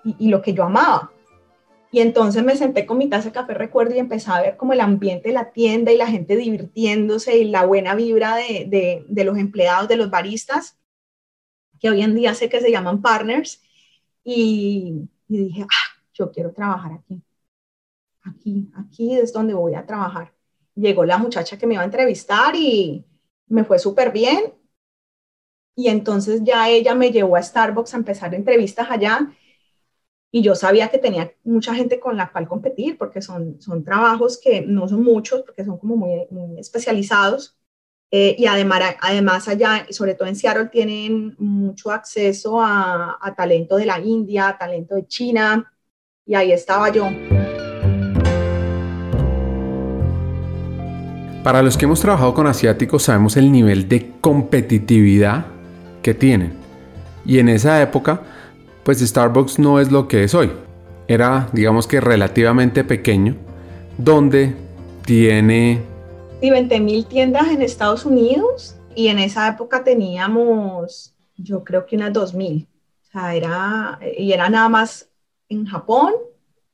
y 0.03 0.29
lo 0.29 0.41
que 0.41 0.53
yo 0.53 0.63
amaba. 0.63 1.12
Y 1.93 1.99
entonces 1.99 2.43
me 2.43 2.55
senté 2.55 2.87
con 2.87 2.97
mi 2.97 3.07
taza 3.07 3.29
de 3.29 3.33
café, 3.33 3.53
recuerdo, 3.53 3.93
y 3.93 3.99
empecé 3.99 4.31
a 4.31 4.41
ver 4.41 4.57
como 4.57 4.73
el 4.73 4.81
ambiente 4.81 5.27
de 5.29 5.35
la 5.35 5.51
tienda 5.51 5.91
y 5.91 5.97
la 5.97 6.07
gente 6.07 6.35
divirtiéndose 6.35 7.37
y 7.37 7.45
la 7.45 7.67
buena 7.67 7.93
vibra 7.93 8.35
de, 8.35 8.65
de, 8.67 9.05
de 9.07 9.23
los 9.23 9.37
empleados, 9.37 9.87
de 9.87 9.97
los 9.97 10.09
baristas, 10.09 10.75
que 11.79 11.91
hoy 11.91 12.01
en 12.01 12.15
día 12.15 12.33
sé 12.33 12.49
que 12.49 12.61
se 12.61 12.71
llaman 12.71 13.03
partners. 13.03 13.61
Y, 14.23 15.07
y 15.27 15.37
dije, 15.37 15.67
ah, 15.69 16.01
yo 16.15 16.31
quiero 16.31 16.51
trabajar 16.51 16.93
aquí. 16.93 17.21
Aquí, 18.23 18.71
aquí 18.75 19.15
es 19.15 19.31
donde 19.31 19.53
voy 19.53 19.75
a 19.75 19.85
trabajar. 19.85 20.33
Llegó 20.73 21.05
la 21.05 21.19
muchacha 21.19 21.59
que 21.59 21.67
me 21.67 21.75
iba 21.75 21.83
a 21.83 21.85
entrevistar 21.85 22.55
y 22.55 23.05
me 23.45 23.65
fue 23.65 23.77
súper 23.77 24.11
bien. 24.11 24.51
Y 25.75 25.89
entonces 25.89 26.41
ya 26.43 26.67
ella 26.69 26.95
me 26.95 27.11
llevó 27.11 27.35
a 27.35 27.43
Starbucks 27.43 27.93
a 27.93 27.97
empezar 27.97 28.33
entrevistas 28.33 28.87
allá 28.89 29.31
y 30.35 30.41
yo 30.41 30.55
sabía 30.55 30.87
que 30.87 30.97
tenía 30.97 31.31
mucha 31.43 31.75
gente 31.75 31.99
con 31.99 32.17
la 32.17 32.31
cual 32.31 32.47
competir, 32.47 32.97
porque 32.97 33.21
son, 33.21 33.61
son 33.61 33.83
trabajos 33.83 34.39
que 34.43 34.61
no 34.61 34.87
son 34.87 35.03
muchos, 35.03 35.43
porque 35.43 35.63
son 35.63 35.77
como 35.77 35.95
muy, 35.95 36.25
especializados. 36.57 37.55
Eh, 38.09 38.35
y 38.39 38.47
además, 38.47 38.95
además 38.99 39.47
allá, 39.47 39.85
sobre 39.91 40.15
todo 40.15 40.27
en 40.27 40.35
Seattle, 40.35 40.69
tienen 40.71 41.35
mucho 41.37 41.91
acceso 41.91 42.59
a, 42.59 43.19
a 43.21 43.35
talento 43.35 43.77
de 43.77 43.85
la 43.85 43.99
India, 43.99 44.57
talento 44.59 44.95
de 44.95 45.05
China, 45.05 45.71
y 46.25 46.33
ahí 46.33 46.51
estaba 46.51 46.89
yo. 46.89 47.07
Para 51.43 51.61
los 51.61 51.77
que 51.77 51.85
hemos 51.85 52.01
trabajado 52.01 52.33
con 52.33 52.47
asiáticos 52.47 53.03
sabemos 53.03 53.37
el 53.37 53.51
nivel 53.51 53.87
de 53.87 54.13
competitividad 54.19 55.45
que 56.01 56.15
tienen. 56.15 56.53
Y 57.23 57.37
en 57.37 57.49
esa 57.49 57.79
época 57.83 58.23
pues 58.83 58.99
Starbucks 58.99 59.59
no 59.59 59.79
es 59.79 59.91
lo 59.91 60.07
que 60.07 60.23
es 60.23 60.33
hoy. 60.33 60.51
Era, 61.07 61.49
digamos 61.53 61.87
que 61.87 62.01
relativamente 62.01 62.83
pequeño, 62.83 63.35
donde 63.97 64.55
tiene... 65.05 65.81
Sí, 66.41 66.49
20 66.49 66.79
mil 66.79 67.05
tiendas 67.05 67.47
en 67.47 67.61
Estados 67.61 68.05
Unidos 68.05 68.75
y 68.95 69.07
en 69.07 69.19
esa 69.19 69.47
época 69.47 69.83
teníamos, 69.83 71.15
yo 71.37 71.63
creo 71.63 71.85
que 71.85 71.95
unas 71.95 72.13
2000. 72.13 72.67
O 73.01 73.11
sea, 73.11 73.35
era, 73.35 73.99
y 74.17 74.31
era 74.33 74.49
nada 74.49 74.69
más 74.69 75.09
en 75.49 75.65
Japón, 75.65 76.13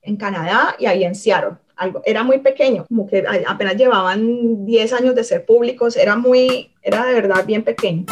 en 0.02 0.16
Canadá 0.16 0.76
y 0.80 0.86
ahí 0.86 1.04
en 1.04 1.16
Seattle. 1.16 1.58
Algo, 1.76 2.02
era 2.06 2.24
muy 2.24 2.40
pequeño, 2.40 2.86
como 2.88 3.08
que 3.08 3.24
apenas 3.48 3.76
llevaban 3.76 4.66
10 4.66 4.94
años 4.94 5.16
de 5.16 5.24
ser 5.24 5.46
públicos, 5.46 5.96
era 5.96 6.18
muy, 6.18 6.72
era 6.82 7.06
de 7.06 7.14
verdad 7.14 7.46
bien 7.46 7.64
pequeño. 7.64 8.06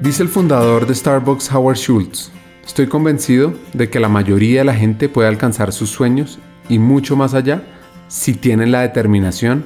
Dice 0.00 0.22
el 0.22 0.30
fundador 0.30 0.86
de 0.86 0.94
Starbucks, 0.94 1.52
Howard 1.52 1.76
Schultz, 1.76 2.30
estoy 2.64 2.86
convencido 2.86 3.52
de 3.74 3.90
que 3.90 4.00
la 4.00 4.08
mayoría 4.08 4.60
de 4.60 4.64
la 4.64 4.74
gente 4.74 5.10
puede 5.10 5.28
alcanzar 5.28 5.74
sus 5.74 5.90
sueños 5.90 6.38
y 6.70 6.78
mucho 6.78 7.16
más 7.16 7.34
allá 7.34 7.62
si 8.08 8.32
tienen 8.32 8.72
la 8.72 8.80
determinación 8.80 9.62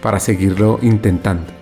para 0.00 0.20
seguirlo 0.20 0.78
intentando. 0.82 1.52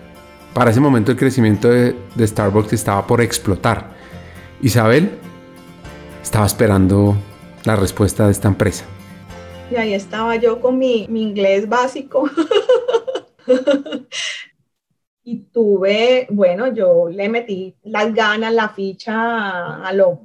Para 0.52 0.70
ese 0.70 0.80
momento 0.80 1.12
el 1.12 1.16
crecimiento 1.16 1.70
de, 1.70 1.96
Starbucks 2.18 2.74
estaba 2.74 3.06
por 3.06 3.22
explotar. 3.22 3.94
Isabel 4.60 5.12
estaba 6.22 6.44
esperando 6.44 7.16
la 7.64 7.74
respuesta 7.74 8.26
de 8.26 8.32
esta 8.32 8.48
empresa. 8.48 8.84
Y 9.70 9.76
ahí 9.76 9.94
estaba 9.94 10.36
yo 10.36 10.60
con 10.60 10.76
mi, 10.76 11.04
inglés 11.04 11.66
básico. 11.66 12.28
y 15.22 15.42
tuve, 15.52 16.26
bueno, 16.30 16.72
yo 16.72 17.08
le 17.08 17.28
metí 17.28 17.76
las 17.82 18.12
ganas, 18.14 18.52
la 18.52 18.68
ficha 18.70 19.84
a 19.86 19.92
lo 19.92 20.20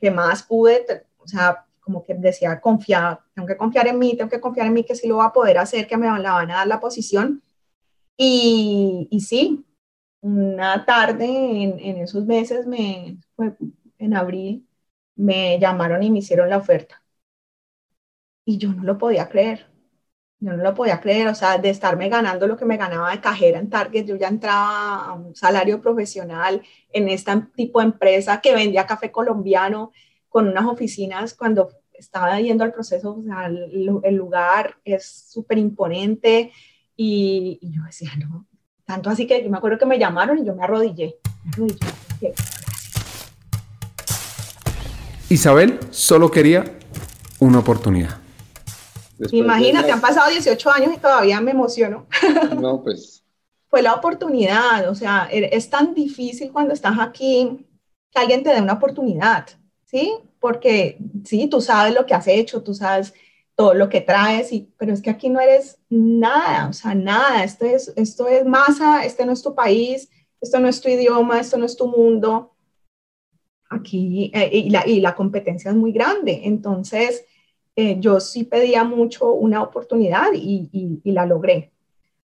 que 0.00 0.10
más 0.10 0.42
pude, 0.42 0.84
o 1.18 1.26
sea, 1.26 1.64
como 1.80 2.04
que 2.04 2.14
decía, 2.14 2.60
confiar, 2.60 3.20
tengo 3.34 3.46
que 3.48 3.56
confiar 3.56 3.88
en 3.88 3.98
mí, 3.98 4.16
tengo 4.16 4.30
que 4.30 4.40
confiar 4.40 4.66
en 4.66 4.74
mí 4.74 4.84
que 4.84 4.94
sí 4.94 5.08
lo 5.08 5.18
va 5.18 5.26
a 5.26 5.32
poder 5.32 5.58
hacer, 5.58 5.86
que 5.86 5.96
me 5.96 6.06
la 6.06 6.32
van 6.32 6.50
a 6.50 6.56
dar 6.56 6.66
la 6.66 6.80
posición. 6.80 7.42
Y, 8.16 9.08
y 9.10 9.20
sí, 9.20 9.64
una 10.20 10.84
tarde 10.84 11.24
en, 11.26 11.78
en, 11.80 11.96
esos 11.98 12.24
meses, 12.26 12.66
me, 12.66 13.18
en 13.98 14.14
abril, 14.14 14.66
me 15.16 15.58
llamaron 15.58 16.02
y 16.02 16.10
me 16.10 16.20
hicieron 16.20 16.50
la 16.50 16.58
oferta. 16.58 17.02
Y 18.44 18.58
yo 18.58 18.72
no 18.72 18.84
lo 18.84 18.98
podía 18.98 19.28
creer. 19.28 19.71
Yo 20.42 20.52
no 20.52 20.64
lo 20.64 20.74
podía 20.74 21.00
creer, 21.00 21.28
o 21.28 21.36
sea, 21.36 21.56
de 21.56 21.70
estarme 21.70 22.08
ganando 22.08 22.48
lo 22.48 22.56
que 22.56 22.64
me 22.64 22.76
ganaba 22.76 23.12
de 23.12 23.20
cajera 23.20 23.60
en 23.60 23.70
Target, 23.70 24.06
yo 24.06 24.16
ya 24.16 24.26
entraba 24.26 25.04
a 25.04 25.12
un 25.12 25.36
salario 25.36 25.80
profesional 25.80 26.60
en 26.92 27.08
este 27.08 27.30
tipo 27.54 27.78
de 27.78 27.86
empresa 27.86 28.40
que 28.40 28.52
vendía 28.52 28.84
café 28.84 29.12
colombiano 29.12 29.92
con 30.28 30.48
unas 30.48 30.66
oficinas 30.66 31.34
cuando 31.34 31.70
estaba 31.92 32.40
yendo 32.40 32.64
al 32.64 32.72
proceso, 32.72 33.18
o 33.20 33.22
sea, 33.22 33.46
el, 33.46 34.16
lugar 34.16 34.74
es 34.84 35.28
súper 35.30 35.58
imponente 35.58 36.50
y, 36.96 37.60
yo 37.62 37.84
decía, 37.84 38.10
no, 38.18 38.48
tanto 38.84 39.10
así 39.10 39.28
que 39.28 39.44
yo 39.44 39.48
me 39.48 39.58
acuerdo 39.58 39.78
que 39.78 39.86
me 39.86 40.00
llamaron 40.00 40.38
y 40.38 40.44
yo. 40.44 40.56
Me 40.56 40.64
arrodillé 40.64 41.18
Isabel 45.28 45.78
solo 45.90 46.32
quería 46.32 46.64
una 47.38 47.60
oportunidad. 47.60 48.21
Imagínate, 49.30 49.92
han 49.92 50.00
pasado 50.00 50.30
18 50.30 50.70
años 50.70 50.94
y 50.94 50.98
todavía 50.98 51.40
me 51.40 51.52
emociono. 51.52 52.06
No, 52.60 52.82
pues. 52.82 53.22
Fue 53.68 53.82
la 53.82 53.94
oportunidad, 53.94 54.88
o 54.88 54.94
sea, 54.94 55.28
e, 55.30 55.50
es 55.56 55.70
tan 55.70 55.94
difícil 55.94 56.52
cuando 56.52 56.74
estás 56.74 56.98
aquí 56.98 57.66
que 58.10 58.18
alguien 58.18 58.42
te 58.42 58.52
dé 58.52 58.60
una 58.60 58.74
oportunidad, 58.74 59.46
¿sí? 59.84 60.12
Porque 60.38 60.98
sí, 61.24 61.46
tú 61.46 61.60
sabes 61.60 61.94
lo 61.94 62.04
que 62.04 62.14
has 62.14 62.28
hecho, 62.28 62.62
tú 62.62 62.74
sabes 62.74 63.14
todo 63.54 63.74
lo 63.74 63.88
que 63.88 64.00
traes, 64.00 64.52
y, 64.52 64.70
pero 64.76 64.92
es 64.92 65.00
que 65.00 65.10
aquí 65.10 65.28
no 65.28 65.40
eres 65.40 65.78
nada, 65.88 66.68
o 66.68 66.72
sea, 66.72 66.94
nada, 66.94 67.44
esto 67.44 67.64
es, 67.64 67.92
esto 67.96 68.28
es 68.28 68.44
masa, 68.44 69.04
este 69.04 69.24
no 69.24 69.32
es 69.32 69.42
tu 69.42 69.54
país, 69.54 70.10
esto 70.40 70.58
no 70.58 70.68
es 70.68 70.80
tu 70.80 70.88
idioma, 70.88 71.40
esto 71.40 71.56
no 71.56 71.64
es 71.64 71.76
tu 71.76 71.86
mundo 71.86 72.52
aquí 73.70 74.30
eh, 74.34 74.50
y, 74.52 74.70
la, 74.70 74.86
y, 74.86 75.00
la, 75.00 75.14
competencia 75.14 75.70
es 75.70 75.76
muy 75.76 75.92
grande. 75.92 76.42
Entonces, 76.44 77.24
eh, 77.76 77.96
yo 78.00 78.20
sí 78.20 78.44
pedía 78.44 78.84
mucho 78.84 79.32
una 79.32 79.62
oportunidad 79.62 80.28
y, 80.34 81.00
la 81.04 81.26
logré. 81.26 81.72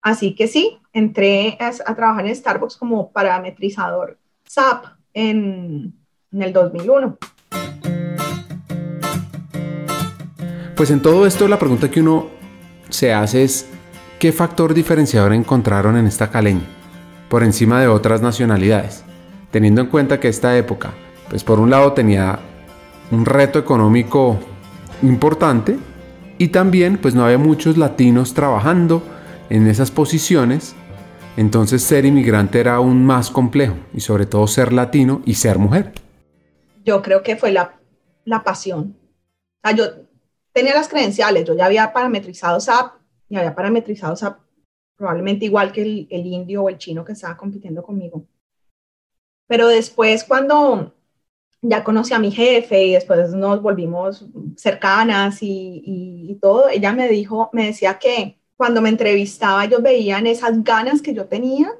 Así 0.01 0.35
que 0.35 0.47
sí, 0.47 0.79
entré 0.93 1.57
a, 1.59 1.95
trabajar 1.95 2.25
en 2.25 2.35
Starbucks 2.35 2.77
como 2.77 3.11
parametrizador 3.11 4.17
SAP 4.45 4.85
en, 5.13 5.93
en 6.31 6.41
el 6.41 6.53
2001. 6.53 7.17
Pues 10.75 10.89
en 10.89 11.01
todo 11.01 11.25
esto 11.27 11.47
la 11.47 11.59
pregunta 11.59 11.91
que 11.91 12.01
uno 12.01 12.27
se 12.89 13.13
hace 13.13 13.43
es, 13.43 13.69
¿qué 14.19 14.31
factor 14.31 14.73
diferenciador 14.73 15.33
encontraron 15.33 15.97
en 15.97 16.07
esta 16.07 16.31
caleña 16.31 16.67
por 17.29 17.43
encima 17.43 17.79
de 17.79 17.87
otras 17.87 18.21
nacionalidades? 18.21 19.03
Teniendo 19.51 19.81
en 19.81 19.87
cuenta 19.87 20.19
que 20.19 20.27
esta 20.27 20.57
época 20.57 20.93
pues 21.31 21.45
por 21.45 21.61
un 21.61 21.69
lado 21.69 21.93
tenía 21.93 22.39
un 23.09 23.25
reto 23.25 23.57
económico 23.57 24.37
importante 25.01 25.77
y 26.37 26.49
también 26.49 26.97
pues 26.97 27.13
no 27.13 27.23
había 27.23 27.37
muchos 27.37 27.77
latinos 27.77 28.33
trabajando 28.33 29.03
en 29.49 29.67
esas 29.67 29.91
posiciones, 29.91 30.75
entonces 31.37 31.83
ser 31.83 32.05
inmigrante 32.05 32.59
era 32.59 32.75
aún 32.75 33.05
más 33.05 33.29
complejo 33.29 33.75
y 33.93 33.99
sobre 33.99 34.25
todo 34.25 34.47
ser 34.47 34.73
latino 34.73 35.21
y 35.25 35.35
ser 35.35 35.59
mujer. 35.59 35.91
Yo 36.83 37.01
creo 37.01 37.21
que 37.21 37.35
fue 37.35 37.51
la, 37.51 37.79
la 38.25 38.43
pasión. 38.43 38.95
O 39.63 39.69
yo 39.71 39.85
tenía 40.51 40.73
las 40.73 40.87
credenciales, 40.87 41.45
yo 41.45 41.55
ya 41.55 41.65
había 41.65 41.93
parametrizado 41.93 42.59
SAP 42.59 42.95
y 43.29 43.35
había 43.35 43.53
parametrizado 43.53 44.15
SAP 44.15 44.39
probablemente 44.95 45.45
igual 45.45 45.71
que 45.71 45.81
el, 45.81 46.07
el 46.09 46.25
indio 46.25 46.63
o 46.63 46.69
el 46.69 46.77
chino 46.77 47.03
que 47.03 47.13
estaba 47.13 47.35
compitiendo 47.35 47.83
conmigo. 47.83 48.25
Pero 49.47 49.67
después 49.67 50.23
cuando 50.23 50.93
ya 51.61 51.83
conocí 51.83 52.13
a 52.13 52.19
mi 52.19 52.31
jefe 52.31 52.85
y 52.85 52.93
después 52.93 53.33
nos 53.33 53.61
volvimos 53.61 54.25
cercanas 54.57 55.39
y, 55.41 56.37
todo, 56.41 56.69
ella 56.69 56.91
me 56.93 57.07
dijo, 57.07 57.49
me 57.53 57.67
decía 57.67 57.99
que 57.99 58.39
cuando 58.57 58.81
me 58.81 58.89
entrevistaba 58.89 59.65
ellos 59.65 59.81
veían 59.81 60.25
esas 60.27 60.63
ganas 60.63 61.01
que 61.01 61.13
yo 61.13 61.25
tenía 61.27 61.71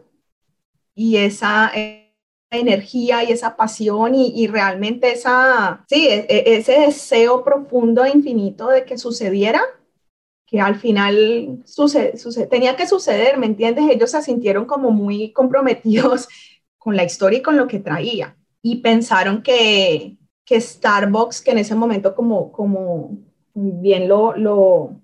y 0.94 1.18
esa 1.18 1.72
eh, 1.74 2.14
energía 2.52 3.24
y 3.24 3.32
esa 3.32 3.56
pasión 3.56 4.14
y, 4.14 4.46
realmente 4.48 5.12
esa, 5.12 5.84
sí, 5.90 6.08
e, 6.08 6.28
e, 6.30 6.58
ese 6.58 6.74
deseo 6.82 7.44
profundo 7.44 8.06
e 8.06 8.12
infinito 8.12 8.68
de 8.68 8.86
que 8.86 8.98
sucediera, 8.98 9.62
que 10.46 10.60
al 10.62 10.76
final 10.76 11.64
sucede, 11.66 12.14
tenía 12.48 12.76
que 12.76 12.86
suceder, 12.88 13.38
¿me 13.38 13.48
entiendes? 13.48 13.86
Ellos 13.90 14.12
se 14.12 14.22
sintieron 14.22 14.66
como 14.66 14.92
muy 14.92 15.32
comprometidos 15.32 16.28
con 16.78 16.96
la 16.96 17.04
historia 17.04 17.40
y 17.40 17.42
con 17.42 17.58
lo 17.58 17.68
que 17.68 17.80
traía 17.80 18.36
y 18.62 18.78
pensaron 18.78 19.42
que, 19.42 20.18
que 20.46 20.62
Starbucks, 20.62 21.42
que 21.42 21.52
en 21.52 21.60
ese 21.60 21.76
momento 21.76 22.16
como, 22.16 22.52
como 22.52 23.18
bien 23.54 24.08
lo, 24.08 24.36
lo, 24.36 25.02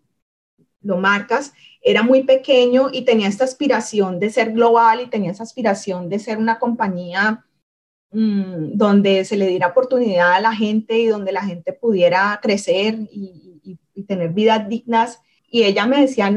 lo 0.81 0.97
marcas, 0.97 1.53
era 1.81 2.03
muy 2.03 2.23
pequeño 2.23 2.89
y 2.91 3.03
tenía 3.03 3.27
esta 3.27 3.43
aspiración 3.43 4.19
de 4.19 4.29
ser 4.29 4.51
global 4.53 5.01
y 5.01 5.07
tenía 5.07 5.31
esa 5.31 5.43
aspiración 5.43 6.09
de 6.09 6.19
ser 6.19 6.37
una 6.37 6.59
compañía 6.59 7.45
mm, 8.11 8.73
donde 8.73 9.25
se 9.25 9.37
le 9.37 9.47
diera 9.47 9.67
oportunidad 9.67 10.33
a 10.33 10.41
la 10.41 10.53
gente 10.53 10.99
y 10.99 11.07
donde 11.07 11.31
la 11.31 11.43
gente 11.43 11.73
pudiera 11.73 12.39
crecer 12.41 12.95
y, 13.11 13.61
y, 13.63 13.79
y, 13.93 14.03
tener 14.03 14.33
vidas 14.33 14.67
dignas. 14.69 15.21
Y 15.49 15.63
ella 15.63 15.85
me 15.85 16.01
decía, 16.01 16.29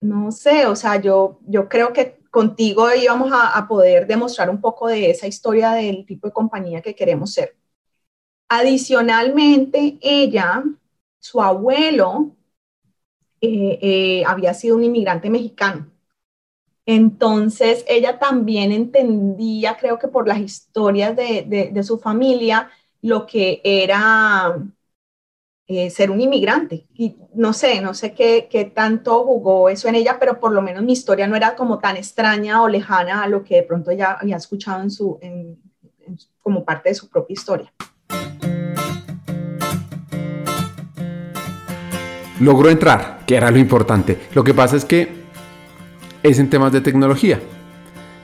no 0.00 0.32
sé, 0.32 0.66
o 0.66 0.76
sea, 0.76 1.00
yo, 1.00 1.40
yo 1.46 1.68
creo 1.68 1.92
que 1.92 2.18
contigo 2.34 2.92
íbamos 2.94 3.32
a, 3.32 3.56
a, 3.56 3.66
poder 3.66 4.06
demostrar 4.06 4.50
un 4.50 4.60
poco 4.60 4.88
de 4.88 5.10
esa 5.10 5.26
historia 5.26 5.70
del 5.72 6.04
tipo 6.04 6.26
de 6.26 6.32
compañía 6.34 6.82
que 6.82 6.94
queremos 6.94 7.32
ser. 7.32 7.56
Adicionalmente, 8.48 9.98
ella, 10.02 10.64
su 11.20 11.40
abuelo, 11.40 12.36
eh, 13.46 13.78
eh, 13.82 14.24
había 14.26 14.54
sido 14.54 14.76
un 14.76 14.84
inmigrante 14.84 15.28
mexicano. 15.28 15.90
Entonces, 16.86 17.84
ella 17.88 18.18
también 18.18 18.72
entendía, 18.72 19.76
creo 19.76 19.98
que 19.98 20.08
por 20.08 20.26
las 20.26 20.38
historias 20.38 21.14
de, 21.16 21.82
su 21.82 21.98
familia, 21.98 22.70
lo 23.02 23.26
que 23.26 23.60
era 23.64 24.58
eh, 25.66 25.88
ser 25.88 26.10
un 26.10 26.20
inmigrante. 26.20 26.86
Y 26.94 27.16
no 27.34 27.52
sé, 27.52 27.80
no 27.80 27.94
sé 27.94 28.12
qué, 28.12 28.48
qué, 28.50 28.66
tanto 28.66 29.24
jugó 29.24 29.68
eso 29.68 29.88
en 29.88 29.94
ella, 29.94 30.18
pero 30.18 30.38
por 30.38 30.52
lo 30.52 30.60
menos 30.60 30.84
mi 30.84 30.92
historia 30.92 31.26
no 31.26 31.36
era 31.36 31.56
como 31.56 31.78
tan 31.78 31.96
extraña 31.96 32.62
o 32.62 32.68
lejana 32.68 33.22
a 33.22 33.28
lo 33.28 33.42
que 33.44 33.56
de 33.56 33.62
pronto 33.62 33.90
ella 33.90 34.18
había 34.20 34.36
escuchado 34.36 34.82
en 34.82 34.90
su, 34.90 35.18
como 36.42 36.64
parte 36.64 36.90
de 36.90 36.94
su 36.94 37.08
propia 37.08 37.32
historia. 37.32 37.72
Logró 42.40 42.68
entrar, 42.68 43.20
que 43.26 43.36
era 43.36 43.50
lo 43.50 43.58
importante. 43.58 44.18
Lo 44.34 44.44
que 44.44 44.52
pasa 44.52 44.76
es 44.76 44.84
que 44.84 45.08
es 46.22 46.38
en 46.38 46.50
temas 46.50 46.72
de 46.72 46.80
tecnología 46.80 47.40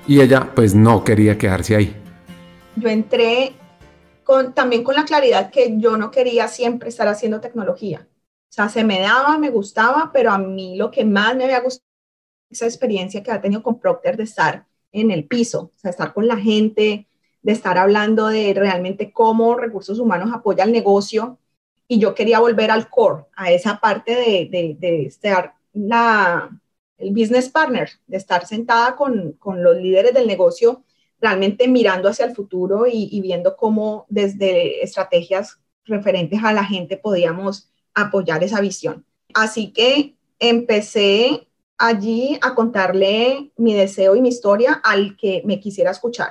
y 0.07 0.20
ella 0.20 0.50
pues 0.55 0.74
no 0.74 1.05
quería 1.05 1.38
quedarse 1.38 1.76
ahí. 1.76 1.96
Yo 2.76 2.88
entré 2.88 3.53
también 4.54 4.84
con 4.84 4.94
la 4.94 5.04
claridad 5.04 5.50
que 5.50 5.74
yo 5.78 5.96
no 5.96 6.10
quería 6.10 6.48
siempre 6.48 6.88
estar 6.88 7.08
haciendo 7.08 7.40
tecnología. 7.40 8.08
O 8.50 8.52
sea, 8.52 8.68
se 8.68 8.84
me 8.84 9.00
daba, 9.00 9.38
me 9.38 9.50
gustaba, 9.50 10.10
pero 10.12 10.30
a 10.30 10.38
mí 10.38 10.76
lo 10.76 10.90
que 10.90 11.04
más 11.04 11.36
me 11.36 11.44
había 11.44 11.60
gustado 11.60 11.90
esa 12.50 12.66
experiencia 12.66 13.22
que 13.22 13.30
ha 13.30 13.40
tenido 13.40 13.62
con 13.62 13.78
Procter 13.78 14.16
de 14.16 14.24
estar 14.24 14.66
en 14.92 15.10
el 15.10 15.24
piso, 15.26 15.70
o 15.74 15.78
sea, 15.78 15.90
estar 15.90 16.12
con 16.12 16.26
la 16.26 16.36
gente, 16.36 17.06
de 17.42 17.52
estar 17.52 17.78
hablando 17.78 18.26
de 18.26 18.52
realmente 18.54 19.12
cómo 19.12 19.54
recursos 19.54 19.98
humanos 19.98 20.30
apoya 20.34 20.64
el 20.64 20.72
negocio. 20.72 21.38
Y 21.86 21.98
yo 21.98 22.14
quería 22.14 22.40
volver 22.40 22.70
al 22.70 22.88
core, 22.88 23.24
a 23.34 23.50
esa 23.50 23.80
parte 23.80 24.14
de, 24.14 24.48
de, 24.50 24.76
de 24.78 25.06
estar 25.06 25.54
la, 25.72 26.50
el 26.98 27.10
business 27.12 27.48
partner, 27.48 27.90
de 28.06 28.16
estar 28.16 28.46
sentada 28.46 28.94
con, 28.94 29.32
con, 29.32 29.62
los 29.62 29.76
líderes 29.76 30.14
del 30.14 30.26
negocio, 30.26 30.84
realmente 31.20 31.68
mirando 31.68 32.09
hacia 32.09 32.26
el 32.26 32.35
futuro 32.35 32.87
y, 32.90 33.20
viendo 33.20 33.56
cómo 33.56 34.06
desde 34.09 34.83
estrategias 34.83 35.59
referentes 35.85 36.42
a 36.42 36.52
la 36.52 36.64
gente 36.64 36.96
podíamos 36.96 37.70
apoyar 37.94 38.42
esa 38.42 38.61
visión. 38.61 39.04
Así 39.35 39.72
que 39.72 40.16
empecé 40.38 41.48
allí 41.78 42.38
a 42.42 42.54
contarle 42.54 43.52
mi 43.56 43.74
deseo 43.74 44.16
y 44.16 44.20
mi 44.20 44.28
historia 44.28 44.80
al 44.85 45.16
que 45.16 45.42
me 45.44 45.61
quisiera 45.61 45.90
escuchar. 45.90 46.30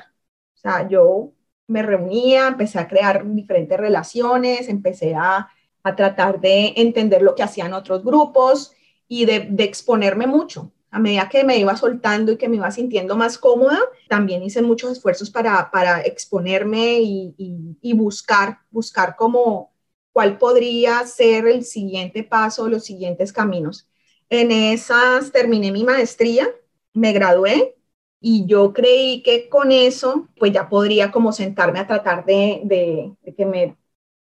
O 0.55 0.57
sea, 0.57 0.87
yo 0.87 1.33
me 1.67 1.83
reunía, 1.83 2.47
empecé 2.47 2.79
a 2.79 2.87
crear 2.87 3.23
diferentes 3.25 3.77
relaciones, 3.77 4.69
empecé 4.69 5.15
a, 5.15 5.49
a 5.83 5.95
tratar 5.95 6.39
de 6.39 6.73
entender 6.75 7.21
lo 7.21 7.35
que 7.35 7.43
hacían 7.43 7.73
otros 7.73 8.03
grupos 8.03 8.73
y 9.07 9.25
de, 9.25 9.49
exponerme 9.59 10.27
mucho. 10.27 10.71
A 10.91 10.99
medida 10.99 11.29
que 11.29 11.43
me 11.43 11.57
iba 11.57 11.75
soltando 11.77 12.31
y 12.31 12.37
que 12.37 12.49
me 12.49 12.55
iba 12.57 12.71
sintiendo 12.71 13.15
más 13.15 13.37
cómoda, 13.37 13.79
también 14.07 14.43
hice 14.43 14.61
muchos 14.61 14.91
esfuerzos 14.91 15.29
para, 15.29 15.69
para 15.71 16.01
exponerme 16.01 16.99
y, 17.01 17.35
y, 17.81 17.93
buscar, 17.93 18.59
buscar 18.71 19.15
cómo, 19.15 19.71
cuál 20.11 20.37
podría 20.37 21.05
ser 21.05 21.47
el 21.47 21.63
siguiente 21.63 22.23
paso, 22.23 22.67
los 22.69 22.85
siguientes 22.85 23.31
caminos. 23.33 23.87
En 24.29 24.51
esas 24.51 25.31
terminé 25.31 25.71
mi 25.71 25.83
maestría, 25.83 26.47
me 26.93 27.13
gradué 27.13 27.75
y 28.19 28.45
yo 28.47 28.73
creí 28.73 29.23
que 29.23 29.47
con 29.49 29.71
eso 29.71 30.27
pues 30.37 30.51
ya 30.51 30.69
podría 30.69 31.11
como 31.11 31.31
sentarme 31.31 31.79
a 31.79 31.87
tratar 31.87 32.25
de, 32.25 32.61
de, 32.65 33.15
de 33.21 33.35
que 33.35 33.45
me, 33.45 33.77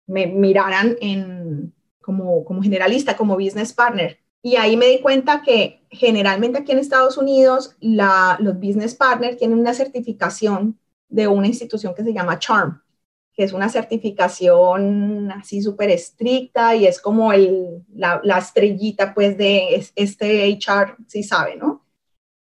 me, 0.08 0.28
miraran 0.28 0.98
en, 1.02 1.74
como, 2.02 2.46
como 2.46 2.62
generalista, 2.63 3.18
como 3.18 3.36
business 3.36 3.74
partner. 3.74 4.20
Y 4.46 4.58
ahí 4.58 4.76
me 4.76 4.88
di 4.88 5.00
cuenta 5.00 5.42
que 5.42 5.86
generalmente 5.90 6.60
aquí 6.60 6.74
en 6.74 6.80
Estados 6.80 7.18
Unidos 7.18 7.78
los 7.80 8.56
business 8.60 8.94
partners 8.94 9.38
tienen 9.38 9.58
una 9.58 9.74
certificación 9.74 10.78
de 11.08 11.30
una 11.30 11.48
institución 11.48 11.96
que 11.96 12.04
se 12.04 12.14
llama 12.14 12.38
CHARM, 12.38 12.82
que 13.34 13.46
es 13.46 13.54
una 13.54 13.70
certificación 13.70 15.32
así 15.32 15.62
súper 15.62 15.92
estricta 15.92 16.76
y 16.76 16.86
es 16.86 17.00
como 17.00 17.32
el, 17.32 17.86
la, 17.96 18.20
estrellita 18.38 19.14
pues 19.14 19.38
de 19.38 19.88
este 19.96 20.50
HR, 20.50 20.98
si 21.08 21.24
sabe, 21.24 21.56
¿no? 21.56 21.86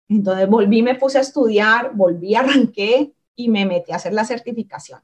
Entonces 0.09 0.49
volví, 0.49 0.83
me 0.83 0.95
puse 0.95 1.19
a 1.19 1.23
estudiar, 1.23 1.91
volví, 1.95 2.35
arranqué 2.37 3.13
y 3.35 3.49
me 3.49 3.67
metí 3.67 3.91
a 3.91 3.97
hacer 3.97 4.13
la 4.13 4.25
certificación. 4.25 5.01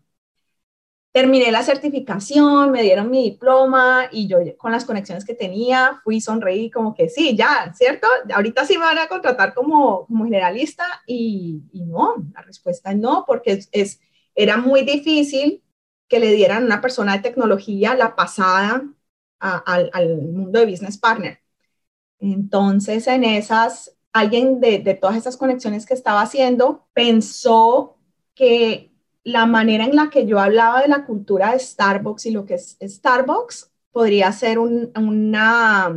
Terminé 1.14 1.52
la 1.52 1.62
certificación, 1.62 2.72
me 2.72 2.82
dieron 2.82 3.08
mi 3.08 3.22
diploma 3.22 4.08
y 4.10 4.26
yo 4.26 4.38
con 4.58 4.72
las 4.72 4.84
conexiones 4.84 5.24
que 5.24 5.34
tenía 5.34 6.00
fui, 6.02 6.20
sonreí 6.20 6.72
como 6.72 6.92
que 6.92 7.08
sí, 7.08 7.36
ya, 7.36 7.72
¿cierto? 7.72 8.08
Ahorita 8.34 8.64
sí 8.66 8.76
me 8.76 8.84
van 8.84 8.98
a 8.98 9.06
contratar 9.06 9.54
como, 9.54 10.06
como 10.06 10.24
generalista 10.24 10.82
y, 11.06 11.62
no, 11.72 12.16
la 12.34 12.42
respuesta 12.42 12.90
es 12.90 12.96
no, 12.96 13.22
porque 13.28 13.60
es, 13.70 14.00
era 14.34 14.56
muy 14.56 14.82
difícil 14.82 15.62
que 16.08 16.18
le 16.18 16.32
dieran 16.32 16.64
a 16.64 16.66
una 16.66 16.80
persona 16.80 17.12
de 17.12 17.22
tecnología 17.22 17.94
la 17.94 18.16
pasada 18.16 18.82
al, 19.38 20.18
mundo 20.32 20.58
de 20.58 20.66
business 20.66 20.98
partner. 20.98 21.38
Entonces, 22.18 23.06
en 23.06 23.22
esas, 23.22 23.96
alguien 24.12 24.60
de 24.60 24.98
todas 25.00 25.16
esas 25.16 25.36
conexiones 25.36 25.86
que 25.86 25.94
estaba 25.94 26.22
haciendo 26.22 26.88
pensó 26.92 27.98
que 28.34 28.93
la 29.24 29.46
manera 29.46 29.84
en 29.84 29.96
la 29.96 30.10
que 30.10 30.26
yo 30.26 30.38
hablaba 30.38 30.82
de 30.82 30.88
la 30.88 31.04
cultura 31.06 31.52
de 31.52 31.58
Starbucks 31.58 32.26
y 32.26 32.30
lo 32.30 32.44
que 32.44 32.54
es 32.54 32.76
Starbucks 32.80 33.72
podría 33.90 34.30
ser 34.32 34.58
un, 34.58 34.92
una, 34.96 35.94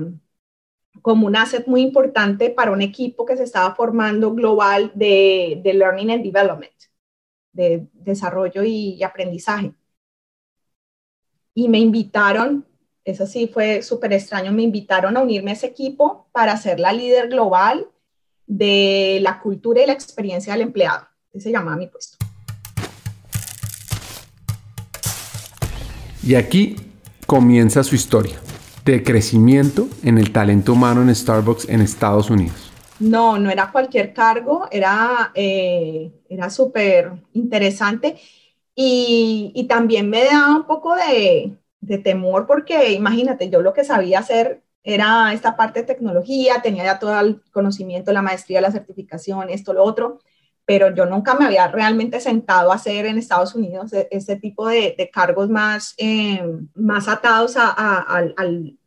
como 1.02 1.28
un 1.28 1.36
asset 1.36 1.68
muy 1.68 1.82
importante 1.82 2.50
para 2.50 2.72
un 2.72 2.82
equipo 2.82 3.26
que 3.26 3.38
se 3.38 3.44
estaba 3.44 3.76
formando 3.76 4.34
global 4.34 4.92
de, 4.96 5.62
Learning 5.64 6.12
and 6.12 6.24
Development, 6.24 6.74
de 7.52 7.88
desarrollo 7.94 8.64
y, 8.64 9.04
aprendizaje 9.04 9.74
y 11.58 11.70
me 11.70 11.80
invitaron, 11.80 12.68
eso 13.04 13.26
sí 13.26 13.48
fue 13.48 13.82
súper 13.82 14.14
extraño, 14.14 14.52
me 14.52 14.62
invitaron 14.62 15.18
a 15.18 15.22
unirme 15.22 15.50
a 15.50 15.54
ese 15.56 15.66
equipo 15.66 16.28
para 16.32 16.56
ser 16.56 16.80
la 16.80 16.94
líder 16.94 17.30
global 17.30 17.88
de 18.46 19.18
la 19.24 19.40
cultura 19.40 19.82
y 19.82 19.88
la 19.88 19.94
experiencia 19.94 20.54
del 20.54 20.62
empleado. 20.62 21.08
Ese 21.32 21.46
se 21.46 21.52
llamaba 21.52 21.76
mi 21.76 21.88
puesto. 21.88 22.17
Y 26.28 26.36
aquí 26.36 26.76
comienza 27.26 27.86
su 27.86 27.96
historia 27.96 28.36
de 28.84 29.02
crecimiento 29.02 29.88
en 30.04 30.18
el 30.18 30.34
talento 30.34 30.74
humano 30.74 31.02
en 31.02 31.16
Starbucks 31.16 31.70
en 31.70 31.80
Estados 31.80 32.30
Unidos. 32.30 32.70
No, 33.00 33.40
no 33.40 33.50
era 33.50 33.72
cualquier 33.72 34.14
cargo, 34.14 34.68
era, 34.70 35.32
eh, 35.36 36.12
era 36.28 36.50
súper 36.50 37.14
interesante 37.32 38.18
y, 38.76 39.54
y, 39.56 39.68
también 39.68 40.10
me 40.10 40.26
da 40.26 40.54
un 40.54 40.66
poco 40.66 40.98
de, 40.98 41.56
de, 41.80 41.98
temor 41.98 42.46
porque 42.46 42.92
imagínate, 42.92 43.50
yo 43.50 43.62
lo 43.62 43.72
que 43.72 43.86
sabía 43.86 44.20
hacer 44.20 44.62
era 44.84 45.32
esta 45.32 45.56
parte 45.56 45.80
de 45.80 45.86
tecnología, 45.86 46.62
tenía 46.62 46.84
ya 46.84 47.00
todo 47.00 47.18
el 47.22 47.42
conocimiento, 47.54 48.12
la 48.12 48.22
maestría, 48.22 48.60
la 48.60 48.72
certificación, 48.72 49.50
esto, 49.50 49.72
lo 49.72 49.82
otro, 49.82 50.20
pero 50.68 50.94
yo 50.94 51.06
nunca 51.06 51.34
me 51.34 51.46
había 51.46 51.70
realmente 51.70 52.20
sentado 52.20 52.74
a 52.74 52.76
hacer 52.76 53.06
en 53.06 53.18
Estados 53.18 53.56
Unidos 53.56 53.94
este 54.12 54.36
tipo 54.36 54.68
de, 54.68 54.94
de 54.98 55.10
cargos 55.10 55.50
más, 55.50 55.94
eh, 55.98 56.44
más 56.76 57.08
atados 57.08 57.56
a, 57.56 57.70
a, 57.70 58.20
a, 58.20 58.34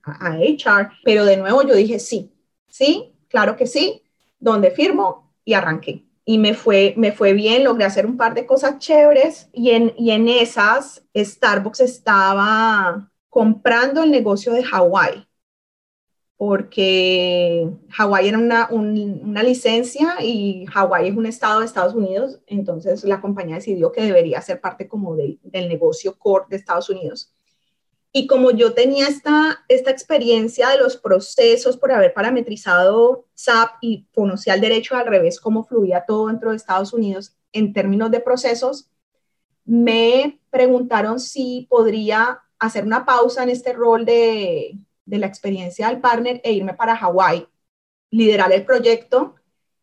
a 0.04 0.36
HR. 0.36 0.90
Pero 1.02 1.24
de 1.24 1.38
nuevo 1.38 1.62
yo 1.62 1.74
dije, 1.74 1.98
sí, 1.98 2.30
sí, 2.68 3.14
claro 3.28 3.56
que 3.56 3.66
sí, 3.66 4.02
donde 4.38 4.70
firmo 4.70 5.32
y 5.42 5.54
arranqué 5.54 6.04
y 6.26 6.36
me 6.36 6.52
fue, 6.52 6.92
me 6.98 7.12
fue 7.12 7.32
bien, 7.32 7.64
logré 7.64 7.86
hacer 7.86 8.04
un 8.04 8.18
par 8.18 8.34
de 8.34 8.44
cosas 8.44 8.78
chéveres 8.78 9.48
y 9.54 9.70
en, 9.70 9.94
y 9.96 10.10
en 10.10 10.28
esas 10.28 11.02
Starbucks 11.16 11.80
estaba 11.80 13.10
comprando 13.30 14.02
el 14.02 14.10
negocio 14.10 14.52
de 14.52 14.64
Hawái 14.64 15.26
porque 16.40 17.68
Hawái 17.90 18.28
era 18.28 18.38
una, 18.38 18.68
un, 18.70 19.20
una 19.22 19.42
licencia 19.42 20.16
y 20.22 20.64
Hawái 20.72 21.08
es 21.08 21.14
un 21.14 21.26
estado 21.26 21.60
de 21.60 21.66
Estados 21.66 21.94
Unidos, 21.94 22.40
entonces 22.46 23.04
la 23.04 23.20
compañía 23.20 23.56
decidió 23.56 23.92
que 23.92 24.00
debería 24.00 24.40
ser 24.40 24.58
parte 24.58 24.88
como 24.88 25.16
de, 25.16 25.38
del 25.42 25.68
negocio 25.68 26.18
core 26.18 26.46
de 26.48 26.56
Estados 26.56 26.88
Unidos. 26.88 27.34
Y 28.10 28.26
como 28.26 28.52
yo 28.52 28.72
tenía 28.72 29.06
esta, 29.06 29.66
esta 29.68 29.90
experiencia 29.90 30.70
de 30.70 30.78
los 30.78 30.96
procesos 30.96 31.76
por 31.76 31.92
haber 31.92 32.14
parametrizado 32.14 33.26
SAP 33.34 33.72
y 33.82 34.06
conocía 34.14 34.54
el 34.54 34.62
derecho 34.62 34.96
al 34.96 35.08
revés, 35.08 35.40
cómo 35.40 35.64
fluía 35.64 36.06
todo 36.08 36.28
dentro 36.28 36.52
de 36.52 36.56
Estados 36.56 36.94
Unidos 36.94 37.36
en 37.52 37.74
términos 37.74 38.10
de 38.10 38.20
procesos, 38.20 38.88
me 39.66 40.40
preguntaron 40.48 41.20
si 41.20 41.66
podría 41.68 42.40
hacer 42.58 42.86
una 42.86 43.04
pausa 43.04 43.42
en 43.42 43.50
este 43.50 43.74
rol 43.74 44.06
de, 44.06 44.78
de 45.10 45.18
la 45.18 45.26
experiencia 45.26 45.88
del 45.88 45.98
partner 45.98 46.40
e 46.44 46.52
irme 46.52 46.72
para 46.72 46.96
Hawái, 46.96 47.46
liderar 48.10 48.52
el 48.52 48.64
proyecto 48.64 49.34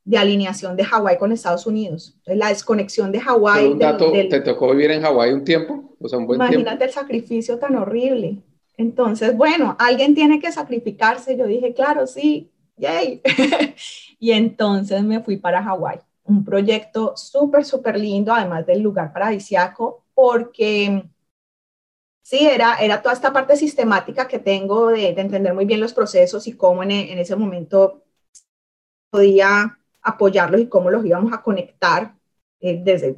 de 0.05 0.17
alineación 0.17 0.77
de 0.77 0.85
Hawái 0.85 1.17
con 1.17 1.33
Estados 1.33 1.67
Unidos. 1.67 2.13
Entonces, 2.19 2.37
la 2.37 2.47
desconexión 2.47 3.11
de 3.11 3.19
Hawái. 3.19 3.73
Del, 3.73 4.29
¿Te 4.29 4.39
tocó 4.39 4.71
vivir 4.71 4.91
en 4.91 5.01
Hawái 5.01 5.33
un 5.33 5.43
tiempo? 5.43 5.95
O 5.99 6.07
sea, 6.07 6.17
un 6.17 6.25
buen 6.25 6.37
imagínate 6.37 6.63
tiempo. 6.69 6.83
el 6.85 6.91
sacrificio 6.91 7.59
tan 7.59 7.75
horrible. 7.75 8.37
Entonces, 8.77 9.35
bueno, 9.35 9.75
alguien 9.77 10.15
tiene 10.15 10.39
que 10.39 10.49
sacrificarse. 10.51 11.35
Yo 11.35 11.45
dije, 11.45 11.73
claro, 11.73 12.07
sí, 12.07 12.49
yay. 12.77 13.21
y 14.19 14.31
entonces 14.31 15.03
me 15.03 15.19
fui 15.19 15.35
para 15.35 15.61
Hawái. 15.61 15.99
Un 16.23 16.45
proyecto 16.45 17.13
súper, 17.17 17.65
súper 17.65 17.99
lindo, 17.99 18.33
además 18.33 18.65
del 18.65 18.81
lugar 18.81 19.11
paradisiaco, 19.11 20.05
porque 20.13 21.03
sí, 22.27 22.45
era, 22.45 22.75
era 22.75 23.01
toda 23.01 23.13
esta 23.15 23.31
parte 23.31 23.55
sistemática 23.55 24.27
que 24.27 24.39
tengo 24.39 24.89
de, 24.89 25.13
de 25.13 25.21
entender 25.21 25.53
muy 25.53 25.65
bien 25.65 25.79
los 25.79 25.93
procesos 25.93 26.45
y 26.47 26.53
cómo 26.57 26.83
en, 26.83 26.91
ese 26.91 27.37
momento 27.37 28.03
podía 29.09 29.79
apoyarlos 30.01 30.59
y 30.61 30.67
cómo 30.67 30.91
los 30.91 31.05
íbamos 31.05 31.31
a 31.31 31.41
conectar 31.41 32.15
eh, 32.59 32.81
desde 32.83 33.07
el 33.07 33.15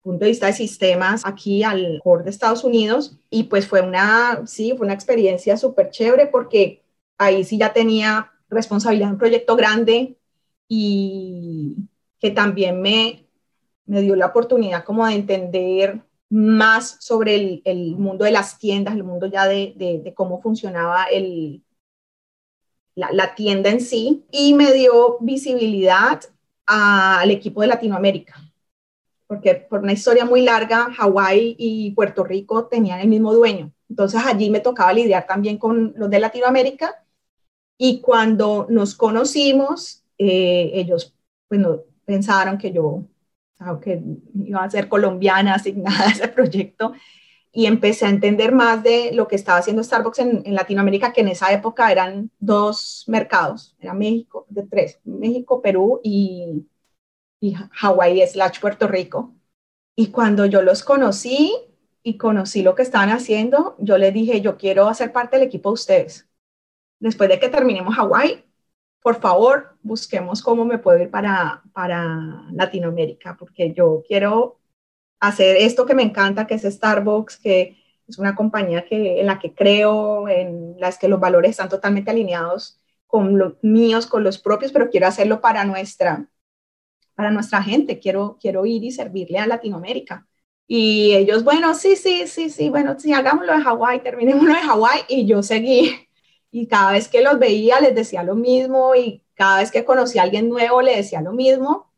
punto 0.00 0.24
de 0.24 0.30
vista 0.30 0.46
de 0.46 0.54
sistemas 0.54 1.22
aquí 1.26 1.62
al 1.62 2.00
core 2.02 2.24
de 2.24 2.30
Estados 2.30 2.64
Unidos. 2.64 3.18
Y 3.28 3.44
pues 3.44 3.68
fue 3.68 3.82
una, 3.82 4.42
sí, 4.46 4.72
fue 4.74 4.86
una 4.86 4.94
experiencia 4.94 5.58
súper 5.58 5.90
chévere 5.90 6.26
porque 6.26 6.82
ahí 7.18 7.44
sí 7.44 7.58
ya 7.58 7.74
tenía 7.74 8.32
responsabilidad 8.48 9.08
en 9.08 9.14
un 9.14 9.18
proyecto 9.18 9.54
grande 9.54 10.16
y 10.66 11.76
que 12.18 12.30
también 12.30 12.80
me, 12.80 13.26
me 13.84 14.00
dio 14.00 14.16
la 14.16 14.26
oportunidad 14.28 14.84
como 14.84 15.06
de 15.06 15.14
entender 15.14 16.02
más 16.30 16.96
sobre 17.00 17.60
el, 17.64 17.96
mundo 17.96 18.24
de 18.24 18.30
las 18.30 18.58
tiendas, 18.58 18.94
el 18.94 19.02
mundo 19.02 19.26
ya 19.26 19.46
de, 19.46 20.12
cómo 20.16 20.40
funcionaba 20.40 21.06
la, 22.94 23.34
tienda 23.34 23.68
en 23.70 23.80
sí 23.80 24.24
y 24.30 24.54
me 24.54 24.72
dio 24.72 25.18
visibilidad 25.20 26.20
al 26.66 27.30
equipo 27.30 27.60
de 27.60 27.66
Latinoamérica. 27.66 28.36
Porque 29.26 29.54
por 29.56 29.80
una 29.80 29.92
historia 29.92 30.24
muy 30.24 30.42
larga, 30.42 30.92
Hawái 30.92 31.56
y 31.58 31.90
Puerto 31.92 32.24
Rico 32.24 32.66
tenían 32.66 33.00
el 33.00 33.08
mismo 33.08 33.34
dueño. 33.34 33.72
Entonces 33.88 34.20
allí 34.24 34.50
me 34.50 34.60
tocaba 34.60 34.92
lidiar 34.92 35.26
también 35.26 35.58
con 35.58 35.92
los 35.96 36.10
de 36.10 36.20
Latinoamérica. 36.20 37.04
Y 37.76 38.00
cuando 38.00 38.66
nos 38.68 38.94
conocimos, 38.94 40.04
eh, 40.18 40.70
ellos 40.74 41.14
pues, 41.48 41.60
pensaron 42.04 42.58
que 42.58 42.72
yo 42.72 43.04
que 43.82 44.02
iba 44.34 44.62
a 44.62 44.70
ser 44.70 44.88
colombiana 44.88 45.54
asignada 45.54 46.08
a 46.08 46.10
ese 46.10 46.28
proyecto 46.28 46.94
y 47.52 47.66
empecé 47.66 48.06
a 48.06 48.10
entender 48.10 48.52
más 48.52 48.82
de 48.82 49.12
lo 49.12 49.26
que 49.26 49.36
estaba 49.36 49.58
haciendo 49.58 49.82
Starbucks 49.82 50.20
en, 50.20 50.54
Latinoamérica, 50.54 51.12
que 51.12 51.22
en 51.22 51.28
esa 51.28 51.52
época 51.52 51.90
eran 51.90 52.30
dos 52.38 53.04
mercados, 53.08 53.76
era 53.80 53.92
México, 53.92 54.46
de 54.48 54.62
tres, 54.64 55.00
México, 55.04 55.60
Perú 55.60 56.00
y, 56.02 56.66
y 57.40 57.54
Hawái 57.72 58.26
slash 58.26 58.60
Puerto 58.60 58.86
Rico. 58.86 59.34
Y 59.96 60.08
cuando 60.08 60.46
yo 60.46 60.62
los 60.62 60.84
conocí 60.84 61.52
y 62.02 62.16
conocí 62.16 62.62
lo 62.62 62.74
que 62.74 62.82
estaban 62.82 63.10
haciendo, 63.10 63.76
yo 63.78 63.98
les 63.98 64.14
dije, 64.14 64.40
yo 64.40 64.56
quiero 64.56 64.88
hacer 64.88 65.12
parte 65.12 65.36
del 65.36 65.46
equipo 65.46 65.70
de 65.70 65.74
ustedes. 65.74 66.28
Después 67.00 67.28
de 67.28 67.40
que 67.40 67.48
terminemos 67.48 67.96
Hawái, 67.96 68.44
por 69.02 69.20
favor, 69.20 69.76
busquemos 69.82 70.42
cómo 70.42 70.64
me 70.64 70.78
puedo 70.78 70.98
ir 70.98 71.10
para, 71.10 71.62
para 71.72 72.44
Latinoamérica, 72.52 73.36
porque 73.36 73.72
yo 73.72 74.02
quiero 74.06 74.58
hacer 75.20 75.56
esto 75.56 75.86
que 75.86 75.94
me 75.94 76.02
encanta, 76.02 76.46
que 76.46 76.54
es 76.54 76.62
Starbucks, 76.62 77.38
que 77.38 77.78
es 78.08 78.18
una 78.18 78.34
compañía 78.34 78.84
que, 78.84 79.20
en 79.20 79.26
la 79.26 79.38
que 79.38 79.54
creo, 79.54 80.28
en 80.28 80.76
las 80.78 80.98
que 80.98 81.08
los 81.08 81.20
valores 81.20 81.52
están 81.52 81.68
totalmente 81.68 82.10
alineados 82.10 82.80
con 83.06 83.38
los 83.38 83.54
míos, 83.62 84.06
con 84.06 84.24
los 84.24 84.38
propios, 84.38 84.72
pero 84.72 84.90
quiero 84.90 85.06
hacerlo 85.06 85.40
para 85.40 85.64
nuestra, 85.64 86.28
para 87.14 87.30
nuestra 87.30 87.62
gente, 87.62 87.98
quiero, 88.00 88.38
quiero 88.40 88.66
ir 88.66 88.84
y 88.84 88.92
servirle 88.92 89.38
a 89.38 89.46
Latinoamérica. 89.46 90.26
Y 90.66 91.14
ellos, 91.14 91.42
bueno, 91.44 91.74
sí, 91.74 91.96
sí, 91.96 92.26
sí, 92.26 92.50
sí, 92.50 92.70
bueno, 92.70 92.98
sí, 92.98 93.12
hagámoslo 93.12 93.52
de 93.52 93.62
Hawái, 93.62 94.00
terminémoslo 94.00 94.54
de 94.54 94.60
Hawái, 94.60 95.00
y 95.08 95.26
yo 95.26 95.42
seguí. 95.42 96.09
Y 96.50 96.66
cada 96.66 96.92
vez 96.92 97.08
que 97.08 97.22
los 97.22 97.38
veía 97.38 97.80
les 97.80 97.94
decía 97.94 98.22
lo 98.22 98.34
mismo, 98.34 98.94
y 98.94 99.24
cada 99.34 99.60
vez 99.60 99.70
que 99.70 99.84
conocí 99.84 100.18
a 100.18 100.22
alguien 100.24 100.48
nuevo 100.48 100.82
le 100.82 100.96
decía 100.96 101.22
lo 101.22 101.32
mismo 101.32 101.90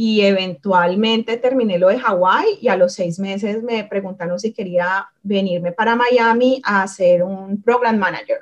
y 0.00 0.20
eventualmente 0.22 1.38
terminé 1.38 1.76
lo 1.76 1.88
de 1.88 1.98
Hawái 1.98 2.58
y 2.62 2.68
a 2.68 2.76
los 2.76 2.94
seis 2.94 3.18
meses 3.18 3.64
me 3.64 3.82
preguntaron 3.84 4.38
si 4.38 4.52
quería 4.52 5.08
venirme 5.24 5.72
para 5.72 5.96
Miami 5.96 6.62
a 6.64 6.86
ser 6.86 7.24
un 7.24 7.60
program 7.62 7.98
manager. 7.98 8.38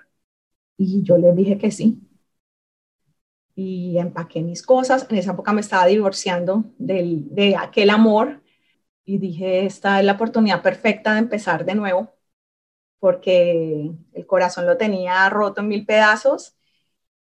Y 0.76 1.03
yo 1.03 1.16
les 1.18 1.34
dije 1.36 1.59
que 1.59 1.70
sí. 1.70 1.99
Y 3.55 3.97
empaqué 3.99 4.42
mis 4.42 4.62
cosas. 4.62 5.07
En 5.09 5.16
esa 5.16 5.32
época 5.32 5.53
me 5.55 5.62
estaba 5.62 5.86
divorciando 5.86 6.64
del, 6.78 7.34
de 7.34 7.57
aquel 7.57 7.88
amor 7.88 8.42
y 9.07 9.18
dije, 9.18 9.64
esta 9.64 9.99
es 9.99 10.05
la 10.05 10.12
oportunidad 10.12 10.62
perfecta 10.62 11.14
de 11.14 11.20
empezar 11.20 11.64
de 11.64 11.74
nuevo 11.74 12.15
porque 12.99 13.90
el 14.12 14.26
corazón 14.26 14.66
lo 14.66 14.76
tenía 14.76 15.28
roto 15.30 15.61
en 15.61 15.68
mil 15.68 15.86
pedazos 15.86 16.57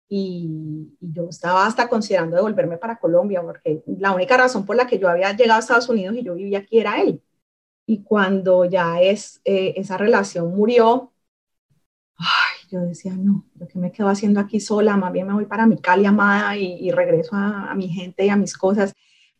y, 0.09 0.95
yo 1.01 1.27
estaba 1.29 1.65
hasta 1.65 1.89
considerando 1.89 2.35
devolverme 2.35 2.77
para 2.77 2.97
Colombia, 2.99 3.41
porque 3.41 3.83
la 3.85 4.11
única 4.13 4.37
razón 4.37 4.65
por 4.65 4.75
la 4.75 4.87
que 4.87 4.99
yo 4.99 5.09
había 5.09 5.33
llegado 5.33 5.57
a 5.57 5.59
Estados 5.61 5.89
Unidos 5.89 6.15
y 6.17 6.23
yo 6.23 6.35
vivía 6.35 6.59
aquí 6.59 6.79
era 6.79 7.01
él. 7.01 7.21
Y 7.85 8.03
cuando 8.03 8.65
ya 8.65 9.01
es, 9.01 9.41
eh, 9.45 9.73
esa 9.77 9.97
relación 9.97 10.55
murió, 10.55 11.13
ay, 12.17 12.67
yo 12.69 12.81
decía, 12.81 13.13
no, 13.15 13.45
lo 13.59 13.67
que 13.67 13.79
me 13.79 13.91
quedo 13.91 14.09
haciendo 14.09 14.39
aquí 14.39 14.59
sola, 14.59 14.97
más 14.97 15.11
bien 15.13 15.27
me 15.27 15.33
voy 15.33 15.45
para 15.45 15.65
mi 15.67 15.77
Cali 15.79 16.05
amada 16.05 16.57
y, 16.57 16.91
regreso 16.91 17.35
a, 17.35 17.73
mi 17.75 17.89
gente 17.89 18.25
y 18.25 18.29
a 18.29 18.35
mis 18.37 18.57
cosas. 18.57 18.93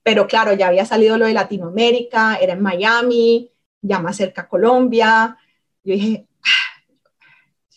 Pero 0.03 0.27
claro, 0.27 0.53
ya 0.53 0.67
había 0.67 0.85
salido 0.85 1.17
lo 1.17 1.25
de 1.25 1.33
Latinoamérica, 1.33 2.37
era 2.37 2.53
en 2.53 2.61
Miami, 2.61 3.51
ya 3.81 3.99
más 3.99 4.17
cerca 4.17 4.47
Colombia. 4.47 5.37
Yo 5.87 5.93
dije, 5.93 6.27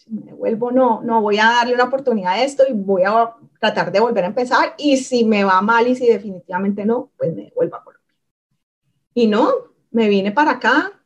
me 0.09 0.33
vuelvo, 0.33 0.73
no, 0.73 1.01
no, 1.01 1.23
voy 1.23 1.39
a 1.39 1.45
darle 1.45 1.75
una 1.75 1.85
oportunidad 1.85 2.33
a 2.33 2.43
esto 2.43 2.65
y 2.69 2.73
voy 2.73 3.05
a 3.07 3.37
tratar 3.61 3.93
de 3.93 4.01
volver 4.01 4.25
a 4.25 4.27
empezar 4.27 4.75
y 4.79 4.97
si 4.97 5.25
me 5.25 5.45
va 5.45 5.63
mal 5.63 5.87
y 5.87 5.95
si 5.95 6.09
definitivamente 6.09 6.85
no, 6.85 7.13
pues 7.17 7.33
me 7.37 7.53
vuelvo 7.55 7.77
a 7.77 7.85
Colombia. 7.85 8.15
Y 9.15 9.29
no, 9.29 9.53
me 9.93 10.09
vine 10.09 10.33
para 10.33 10.53
acá, 10.53 11.01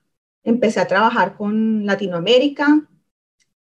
empecé 0.44 0.80
a 0.80 0.88
trabajar 0.88 1.36
con 1.36 1.84
Latinoamérica, 1.84 2.88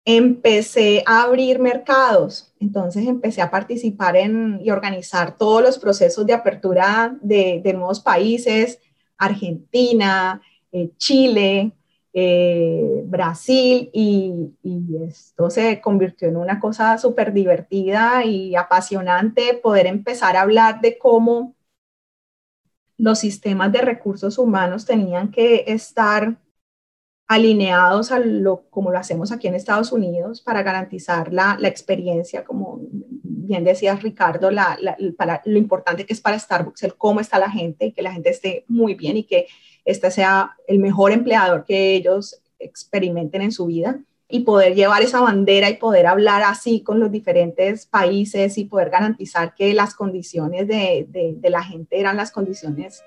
empecé 0.05 1.05
a 1.07 1.23
abrir 1.23 1.61
mercados, 1.61 2.53
entonces 2.59 3.07
empecé 3.07 3.43
a 3.43 3.51
participar 3.53 4.17
en 4.17 4.59
y 4.61 4.73
organizar 4.73 5.37
todos 5.37 5.63
los 5.63 5.79
procesos 5.79 6.27
de 6.27 6.33
apertura 6.33 7.17
de, 7.23 7.61
de 7.63 7.75
nuevos 7.75 8.01
países, 8.01 8.81
Argentina, 9.17 10.43
eh, 10.73 10.91
Chile, 10.97 11.77
eh, 12.13 13.03
Brasil 13.07 13.91
y, 13.93 14.53
esto 15.09 15.51
se 15.51 15.81
convirtió 15.81 16.29
en 16.29 16.37
una 16.37 16.61
cosa 16.61 16.99
súper 16.99 17.33
divertida 17.33 18.25
y 18.25 18.55
apasionante 18.55 19.55
poder 19.55 19.87
empezar 19.87 20.37
a 20.37 20.43
hablar 20.43 20.81
de 20.81 20.99
cómo 20.99 21.55
los 22.99 23.19
sistemas 23.19 23.73
de 23.73 23.81
recursos 23.81 24.39
humanos 24.39 24.85
tenían 24.85 25.31
que 25.31 25.65
estar 25.67 26.37
alineados 27.29 28.11
a 28.11 28.19
lo 28.19 28.69
como 28.71 28.91
lo 28.91 28.99
hacemos 28.99 29.31
aquí 29.31 29.47
en 29.47 29.55
Estados 29.55 29.93
Unidos 29.93 30.41
para 30.41 30.63
garantizar 30.65 31.33
la, 31.33 31.57
experiencia, 31.63 32.45
como 32.45 32.81
bien 32.91 33.65
decías 33.65 34.03
Ricardo, 34.03 34.51
para, 35.17 35.41
lo 35.45 35.59
importante 35.59 36.05
que 36.05 36.13
es 36.13 36.21
para 36.21 36.39
Starbucks 36.39 36.83
el 36.83 36.97
cómo 36.97 37.21
está 37.21 37.39
la 37.39 37.51
gente 37.51 37.87
y 37.87 37.93
que 37.93 38.03
la 38.03 38.13
gente 38.13 38.31
esté 38.31 38.65
muy 38.69 38.95
bien 38.95 39.17
y 39.17 39.25
que 39.25 39.47
este 39.85 40.11
sea 40.11 40.57
el 40.67 40.79
mejor 40.79 41.13
empleador 41.13 41.65
que 41.65 41.95
ellos 41.95 42.41
experimenten 42.59 43.43
en 43.43 43.53
su 43.53 43.67
vida 43.67 44.01
y 44.31 44.41
poder 44.41 44.75
llevar 44.75 45.03
esa 45.03 45.21
bandera 45.21 45.69
y 45.69 45.77
poder 45.77 46.07
hablar 46.07 46.43
así 46.45 46.83
con 46.83 47.01
los 47.01 47.11
diferentes 47.11 47.87
países 47.87 48.57
y 48.59 48.65
poder 48.65 48.89
garantizar 48.91 49.55
que 49.55 49.75
las 49.75 49.95
condiciones 49.95 50.69
de, 50.69 51.07
de, 51.09 51.51
la 51.51 51.65
gente 51.65 51.99
eran 51.99 52.17
las 52.17 52.31
condiciones 52.31 53.03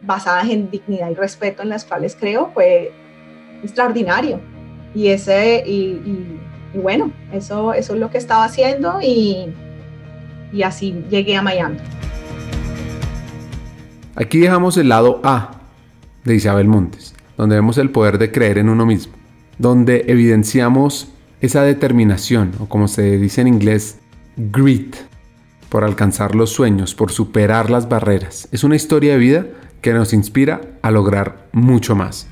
basadas 0.00 0.48
en 0.48 0.70
dignidad 0.70 1.10
y 1.10 1.14
respeto 1.14 1.62
en 1.62 1.68
las 1.68 1.84
cuales 1.84 2.16
creo 2.18 2.50
fue 2.54 2.90
extraordinario. 3.62 4.40
Y, 4.94 5.08
ese, 5.08 5.62
y, 5.66 6.40
bueno, 6.74 7.12
eso, 7.32 7.74
eso 7.74 7.94
es 7.94 8.00
lo 8.00 8.10
que 8.10 8.18
estaba 8.18 8.44
haciendo 8.44 8.98
y, 9.02 9.52
y 10.52 10.62
así 10.62 11.04
llegué 11.10 11.36
a 11.36 11.42
Miami. 11.42 11.78
Aquí 14.16 14.38
dejamos 14.38 14.76
el 14.78 14.88
lado 14.88 15.20
A 15.22 15.59
de 16.24 16.34
Isabel 16.34 16.68
Montes, 16.68 17.14
donde 17.36 17.56
vemos 17.56 17.78
el 17.78 17.90
poder 17.90 18.18
de 18.18 18.32
creer 18.32 18.58
en 18.58 18.68
uno 18.68 18.86
mismo, 18.86 19.14
donde 19.58 20.04
evidenciamos 20.08 21.12
esa 21.40 21.62
determinación, 21.62 22.52
o 22.60 22.66
como 22.66 22.88
se 22.88 23.18
dice 23.18 23.40
en 23.40 23.48
inglés, 23.48 23.98
grit, 24.36 24.96
por 25.68 25.84
alcanzar 25.84 26.34
los 26.34 26.50
sueños, 26.50 26.94
por 26.94 27.12
superar 27.12 27.70
las 27.70 27.88
barreras. 27.88 28.48
Es 28.52 28.64
una 28.64 28.76
historia 28.76 29.12
de 29.12 29.18
vida 29.18 29.46
que 29.80 29.94
nos 29.94 30.12
inspira 30.12 30.60
a 30.82 30.90
lograr 30.90 31.48
mucho 31.52 31.94
más. 31.94 32.26